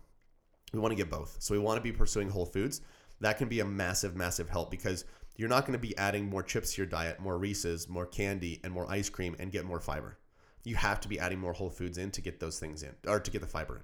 We 0.74 0.80
want 0.80 0.90
to 0.90 0.96
get 0.96 1.08
both. 1.08 1.36
So 1.38 1.54
we 1.54 1.60
want 1.60 1.76
to 1.76 1.82
be 1.82 1.92
pursuing 1.92 2.28
whole 2.28 2.46
foods. 2.46 2.80
That 3.20 3.38
can 3.38 3.48
be 3.48 3.60
a 3.60 3.64
massive, 3.64 4.16
massive 4.16 4.48
help 4.48 4.72
because 4.72 5.04
you're 5.36 5.48
not 5.48 5.66
going 5.66 5.74
to 5.74 5.78
be 5.78 5.96
adding 5.96 6.28
more 6.28 6.42
chips 6.42 6.74
to 6.74 6.82
your 6.82 6.86
diet, 6.86 7.20
more 7.20 7.38
Reese's, 7.38 7.88
more 7.88 8.06
candy, 8.06 8.60
and 8.64 8.72
more 8.72 8.90
ice 8.90 9.08
cream 9.08 9.36
and 9.38 9.52
get 9.52 9.64
more 9.64 9.78
fiber. 9.78 10.18
You 10.64 10.74
have 10.74 11.00
to 11.02 11.08
be 11.08 11.20
adding 11.20 11.38
more 11.38 11.52
whole 11.52 11.70
foods 11.70 11.96
in 11.96 12.10
to 12.10 12.20
get 12.20 12.40
those 12.40 12.58
things 12.58 12.82
in 12.82 12.90
or 13.06 13.20
to 13.20 13.30
get 13.30 13.40
the 13.40 13.46
fiber 13.46 13.76
in. 13.76 13.82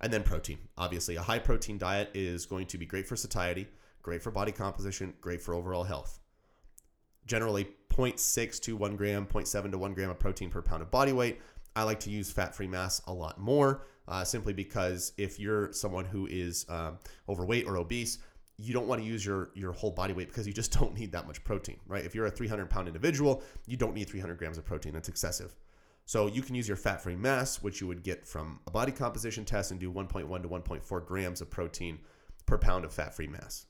And 0.00 0.12
then 0.12 0.22
protein. 0.22 0.58
Obviously, 0.78 1.16
a 1.16 1.22
high 1.22 1.40
protein 1.40 1.78
diet 1.78 2.10
is 2.14 2.46
going 2.46 2.66
to 2.66 2.78
be 2.78 2.86
great 2.86 3.08
for 3.08 3.16
satiety, 3.16 3.66
great 4.02 4.22
for 4.22 4.30
body 4.30 4.52
composition, 4.52 5.14
great 5.20 5.42
for 5.42 5.52
overall 5.52 5.84
health. 5.84 6.20
Generally, 7.26 7.68
0.6 7.90 8.60
to 8.60 8.76
1 8.76 8.96
gram, 8.96 9.26
0.7 9.26 9.70
to 9.72 9.78
1 9.78 9.94
gram 9.94 10.10
of 10.10 10.18
protein 10.18 10.48
per 10.48 10.62
pound 10.62 10.82
of 10.82 10.90
body 10.90 11.12
weight. 11.12 11.40
I 11.76 11.84
like 11.84 12.00
to 12.00 12.10
use 12.10 12.30
fat 12.30 12.54
free 12.54 12.66
mass 12.66 13.00
a 13.06 13.12
lot 13.12 13.40
more 13.40 13.86
uh, 14.08 14.24
simply 14.24 14.52
because 14.52 15.12
if 15.16 15.38
you're 15.38 15.72
someone 15.72 16.04
who 16.04 16.26
is 16.26 16.66
um, 16.68 16.98
overweight 17.28 17.66
or 17.66 17.76
obese, 17.76 18.18
you 18.56 18.74
don't 18.74 18.86
want 18.86 19.00
to 19.00 19.06
use 19.06 19.24
your 19.24 19.50
your 19.54 19.72
whole 19.72 19.90
body 19.90 20.12
weight 20.12 20.28
because 20.28 20.46
you 20.46 20.52
just 20.52 20.72
don't 20.78 20.98
need 20.98 21.12
that 21.12 21.26
much 21.26 21.42
protein, 21.44 21.78
right? 21.86 22.04
If 22.04 22.14
you're 22.14 22.26
a 22.26 22.30
300 22.30 22.68
pound 22.68 22.88
individual, 22.88 23.42
you 23.66 23.76
don't 23.76 23.94
need 23.94 24.08
300 24.08 24.36
grams 24.36 24.58
of 24.58 24.64
protein. 24.64 24.92
That's 24.92 25.08
excessive. 25.08 25.54
So 26.06 26.26
you 26.26 26.42
can 26.42 26.56
use 26.56 26.66
your 26.66 26.76
fat 26.76 27.00
free 27.00 27.14
mass, 27.14 27.62
which 27.62 27.80
you 27.80 27.86
would 27.86 28.02
get 28.02 28.26
from 28.26 28.60
a 28.66 28.70
body 28.70 28.90
composition 28.90 29.44
test, 29.44 29.70
and 29.70 29.78
do 29.78 29.92
1.1 29.92 30.42
to 30.42 30.48
1.4 30.48 31.06
grams 31.06 31.40
of 31.40 31.50
protein 31.50 32.00
per 32.46 32.58
pound 32.58 32.84
of 32.84 32.92
fat 32.92 33.14
free 33.14 33.28
mass. 33.28 33.66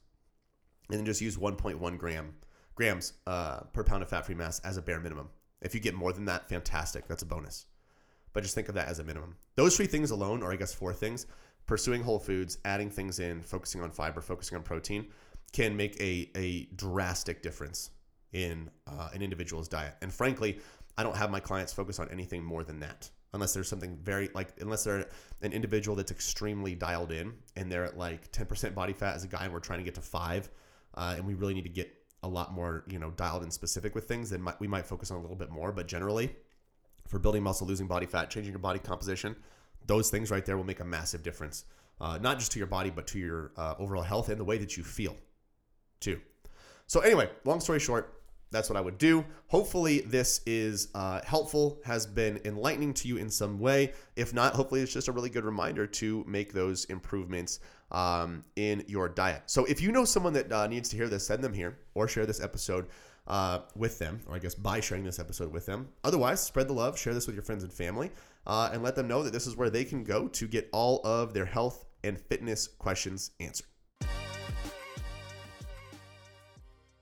And 0.89 0.97
then 0.97 1.05
just 1.05 1.21
use 1.21 1.37
1.1 1.37 1.97
gram 1.97 2.33
grams 2.73 3.13
uh, 3.27 3.59
per 3.73 3.83
pound 3.83 4.01
of 4.01 4.09
fat 4.09 4.25
free 4.25 4.33
mass 4.33 4.59
as 4.61 4.77
a 4.77 4.81
bare 4.81 4.99
minimum. 4.99 5.29
If 5.61 5.75
you 5.75 5.79
get 5.79 5.93
more 5.93 6.11
than 6.11 6.25
that, 6.25 6.49
fantastic. 6.49 7.07
That's 7.07 7.21
a 7.21 7.27
bonus. 7.27 7.67
But 8.33 8.43
just 8.43 8.55
think 8.55 8.69
of 8.69 8.75
that 8.75 8.87
as 8.87 8.99
a 8.99 9.03
minimum. 9.03 9.35
Those 9.55 9.75
three 9.75 9.87
things 9.87 10.11
alone, 10.11 10.41
or 10.41 10.51
I 10.51 10.55
guess 10.55 10.73
four 10.73 10.93
things 10.93 11.25
pursuing 11.67 12.03
whole 12.03 12.19
foods, 12.19 12.57
adding 12.65 12.89
things 12.89 13.19
in, 13.19 13.41
focusing 13.41 13.81
on 13.81 13.91
fiber, 13.91 14.21
focusing 14.21 14.57
on 14.57 14.63
protein 14.63 15.07
can 15.53 15.75
make 15.75 15.99
a, 16.01 16.29
a 16.35 16.65
drastic 16.75 17.41
difference 17.41 17.91
in 18.33 18.69
uh, 18.87 19.09
an 19.13 19.21
individual's 19.21 19.67
diet. 19.67 19.95
And 20.01 20.13
frankly, 20.13 20.59
I 20.97 21.03
don't 21.03 21.15
have 21.15 21.31
my 21.31 21.39
clients 21.39 21.73
focus 21.73 21.99
on 21.99 22.09
anything 22.09 22.43
more 22.43 22.63
than 22.63 22.79
that. 22.79 23.09
Unless 23.33 23.53
there's 23.53 23.69
something 23.69 23.97
very 24.03 24.29
like, 24.33 24.49
unless 24.59 24.83
they're 24.83 25.07
an 25.41 25.53
individual 25.53 25.95
that's 25.95 26.11
extremely 26.11 26.75
dialed 26.75 27.13
in 27.13 27.33
and 27.55 27.71
they're 27.71 27.85
at 27.85 27.97
like 27.97 28.29
10% 28.33 28.73
body 28.75 28.91
fat 28.91 29.15
as 29.15 29.23
a 29.23 29.27
guy 29.27 29.45
and 29.45 29.53
we're 29.53 29.59
trying 29.59 29.79
to 29.79 29.85
get 29.85 29.95
to 29.95 30.01
five, 30.01 30.49
uh, 30.95 31.13
and 31.15 31.25
we 31.25 31.33
really 31.35 31.53
need 31.53 31.63
to 31.63 31.69
get 31.69 31.93
a 32.23 32.27
lot 32.27 32.53
more, 32.53 32.83
you 32.87 32.99
know, 32.99 33.11
dialed 33.11 33.43
in 33.43 33.51
specific 33.51 33.95
with 33.95 34.05
things, 34.05 34.29
then 34.29 34.45
we 34.59 34.67
might 34.67 34.85
focus 34.85 35.11
on 35.11 35.17
a 35.17 35.21
little 35.21 35.37
bit 35.37 35.49
more. 35.49 35.71
But 35.71 35.87
generally, 35.87 36.35
for 37.07 37.19
building 37.19 37.43
muscle, 37.43 37.67
losing 37.67 37.87
body 37.87 38.05
fat, 38.05 38.29
changing 38.29 38.53
your 38.53 38.59
body 38.59 38.79
composition, 38.79 39.35
those 39.87 40.09
things 40.09 40.31
right 40.31 40.45
there 40.45 40.57
will 40.57 40.63
make 40.63 40.79
a 40.79 40.85
massive 40.85 41.23
difference, 41.23 41.65
uh, 41.99 42.17
not 42.21 42.39
just 42.39 42.51
to 42.53 42.59
your 42.59 42.67
body, 42.67 42.89
but 42.89 43.07
to 43.07 43.19
your 43.19 43.51
uh, 43.57 43.75
overall 43.79 44.03
health 44.03 44.29
and 44.29 44.39
the 44.39 44.43
way 44.43 44.57
that 44.57 44.77
you 44.77 44.83
feel, 44.83 45.15
too. 45.99 46.19
So, 46.87 46.99
anyway, 46.99 47.29
long 47.45 47.59
story 47.59 47.79
short, 47.79 48.21
that's 48.51 48.69
what 48.69 48.75
I 48.75 48.81
would 48.81 48.97
do. 48.97 49.25
Hopefully, 49.47 50.01
this 50.01 50.41
is 50.45 50.89
uh, 50.93 51.21
helpful, 51.25 51.79
has 51.85 52.05
been 52.05 52.39
enlightening 52.43 52.93
to 52.95 53.07
you 53.07 53.17
in 53.17 53.29
some 53.29 53.59
way. 53.59 53.93
If 54.17 54.33
not, 54.33 54.53
hopefully, 54.53 54.81
it's 54.81 54.93
just 54.93 55.07
a 55.07 55.11
really 55.11 55.29
good 55.29 55.45
reminder 55.45 55.87
to 55.87 56.25
make 56.27 56.51
those 56.51 56.85
improvements 56.85 57.59
um, 57.91 58.43
in 58.57 58.83
your 58.87 59.07
diet. 59.07 59.43
So, 59.45 59.65
if 59.65 59.81
you 59.81 59.91
know 59.91 60.03
someone 60.03 60.33
that 60.33 60.51
uh, 60.51 60.67
needs 60.67 60.89
to 60.89 60.97
hear 60.97 61.07
this, 61.07 61.25
send 61.25 61.43
them 61.43 61.53
here 61.53 61.77
or 61.93 62.07
share 62.07 62.25
this 62.25 62.41
episode 62.41 62.87
uh, 63.31 63.61
with 63.77 63.97
them, 63.97 64.19
or 64.27 64.35
I 64.35 64.39
guess 64.39 64.53
by 64.53 64.81
sharing 64.81 65.05
this 65.05 65.17
episode 65.17 65.53
with 65.53 65.65
them. 65.65 65.87
Otherwise, 66.03 66.41
spread 66.41 66.67
the 66.67 66.73
love, 66.73 66.99
share 66.99 67.13
this 67.13 67.25
with 67.25 67.35
your 67.35 67.43
friends 67.43 67.63
and 67.63 67.71
family, 67.71 68.11
uh, 68.45 68.69
and 68.73 68.83
let 68.83 68.95
them 68.95 69.07
know 69.07 69.23
that 69.23 69.31
this 69.31 69.47
is 69.47 69.55
where 69.55 69.69
they 69.69 69.85
can 69.85 70.03
go 70.03 70.27
to 70.27 70.47
get 70.47 70.69
all 70.73 70.99
of 71.05 71.33
their 71.33 71.45
health 71.45 71.85
and 72.03 72.19
fitness 72.19 72.67
questions 72.67 73.31
answered. 73.39 73.67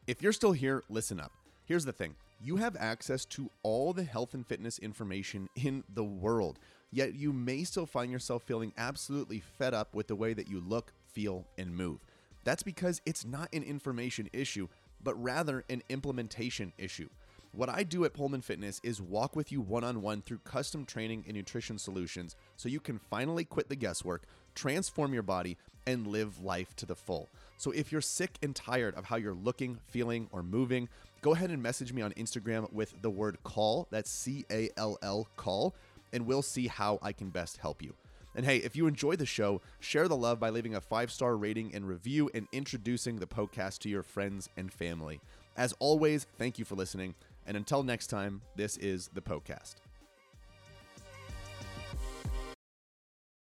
If 0.06 0.22
you're 0.22 0.34
still 0.34 0.52
here, 0.52 0.84
listen 0.88 1.20
up. 1.20 1.32
Here's 1.66 1.86
the 1.86 1.94
thing 1.94 2.16
you 2.40 2.58
have 2.58 2.78
access 2.80 3.26
to 3.26 3.50
all 3.64 3.92
the 3.92 4.04
health 4.04 4.36
and 4.36 4.46
fitness 4.46 4.78
information 4.78 5.50
in 5.56 5.84
the 5.94 6.04
world, 6.04 6.60
yet 6.92 7.16
you 7.16 7.34
may 7.34 7.64
still 7.64 7.88
find 7.88 8.12
yourself 8.12 8.44
feeling 8.44 8.72
absolutely 8.78 9.40
fed 9.40 9.74
up 9.74 9.96
with 9.96 10.08
the 10.08 10.16
way 10.16 10.34
that 10.34 10.48
you 10.48 10.62
look, 10.62 10.94
feel, 11.12 11.48
and 11.58 11.76
move. 11.76 12.06
That's 12.44 12.64
because 12.64 13.02
it's 13.06 13.26
not 13.26 13.50
an 13.52 13.64
information 13.64 14.30
issue, 14.32 14.68
but 15.04 15.22
rather 15.22 15.64
an 15.70 15.84
implementation 15.90 16.74
issue. 16.78 17.10
What 17.52 17.70
I 17.70 17.84
do 17.84 18.06
at 18.06 18.14
Poehlmann 18.14 18.44
Fitness 18.44 18.80
is 18.84 19.02
walk 19.02 19.36
with 19.36 19.52
you 19.52 19.60
one 19.60 19.84
on 19.84 20.04
one 20.04 20.22
through 20.22 20.40
custom 20.44 20.86
training 20.86 21.24
and 21.26 21.36
nutrition 21.36 21.80
solutions 21.80 22.36
so 22.58 22.70
you 22.70 22.80
can 22.80 23.00
finally 23.10 23.44
quit 23.44 23.70
the 23.70 23.76
guesswork, 23.76 24.24
transform 24.54 25.14
your 25.14 25.24
body, 25.24 25.58
and 25.88 26.06
live 26.06 26.44
life 26.44 26.76
to 26.76 26.86
the 26.86 26.96
full. 26.96 27.28
So 27.58 27.72
if 27.72 27.92
you're 27.92 28.02
sick 28.02 28.38
and 28.44 28.56
tired 28.56 28.94
of 28.96 29.06
how 29.06 29.16
you're 29.16 29.34
looking, 29.34 29.80
feeling, 29.88 30.28
or 30.32 30.44
moving, 30.44 30.90
go 31.22 31.34
ahead 31.34 31.50
and 31.50 31.64
message 31.64 31.92
me 31.92 32.04
on 32.04 32.12
Instagram 32.12 32.72
with 32.72 33.02
the 33.02 33.10
word 33.10 33.38
call. 33.44 33.88
That's 33.90 34.12
C 34.12 34.46
A 34.52 34.70
L 34.78 35.00
L 35.02 35.28
call, 35.36 35.74
and 36.14 36.28
we'll 36.28 36.44
see 36.44 36.68
how 36.68 37.00
I 37.02 37.14
can 37.14 37.30
best 37.30 37.58
help 37.58 37.82
you. 37.82 37.96
And 38.36 38.46
hey, 38.46 38.58
if 38.58 38.76
you 38.76 38.88
enjoy 38.88 39.16
the 39.16 39.26
show, 39.26 39.62
share 39.80 40.08
the 40.08 40.16
love 40.16 40.40
by 40.40 40.50
leaving 40.50 40.76
a 40.76 40.82
five 40.82 41.12
star 41.12 41.36
rating 41.36 41.74
and 41.74 41.88
review 41.88 42.30
and 42.34 42.48
introducing 42.52 43.18
the 43.18 43.28
podcast 43.28 43.80
to 43.80 43.90
your 43.90 44.04
friends 44.04 44.50
and 44.58 44.72
family. 44.72 45.20
As 45.58 45.74
always, 45.80 46.26
thank 46.38 46.60
you 46.60 46.66
for 46.66 46.76
listening. 46.76 47.16
And 47.46 47.58
until 47.58 47.84
next 47.84 48.08
time, 48.08 48.42
this 48.56 48.78
is 48.78 49.10
the 49.14 49.22
Poecast. 49.22 49.76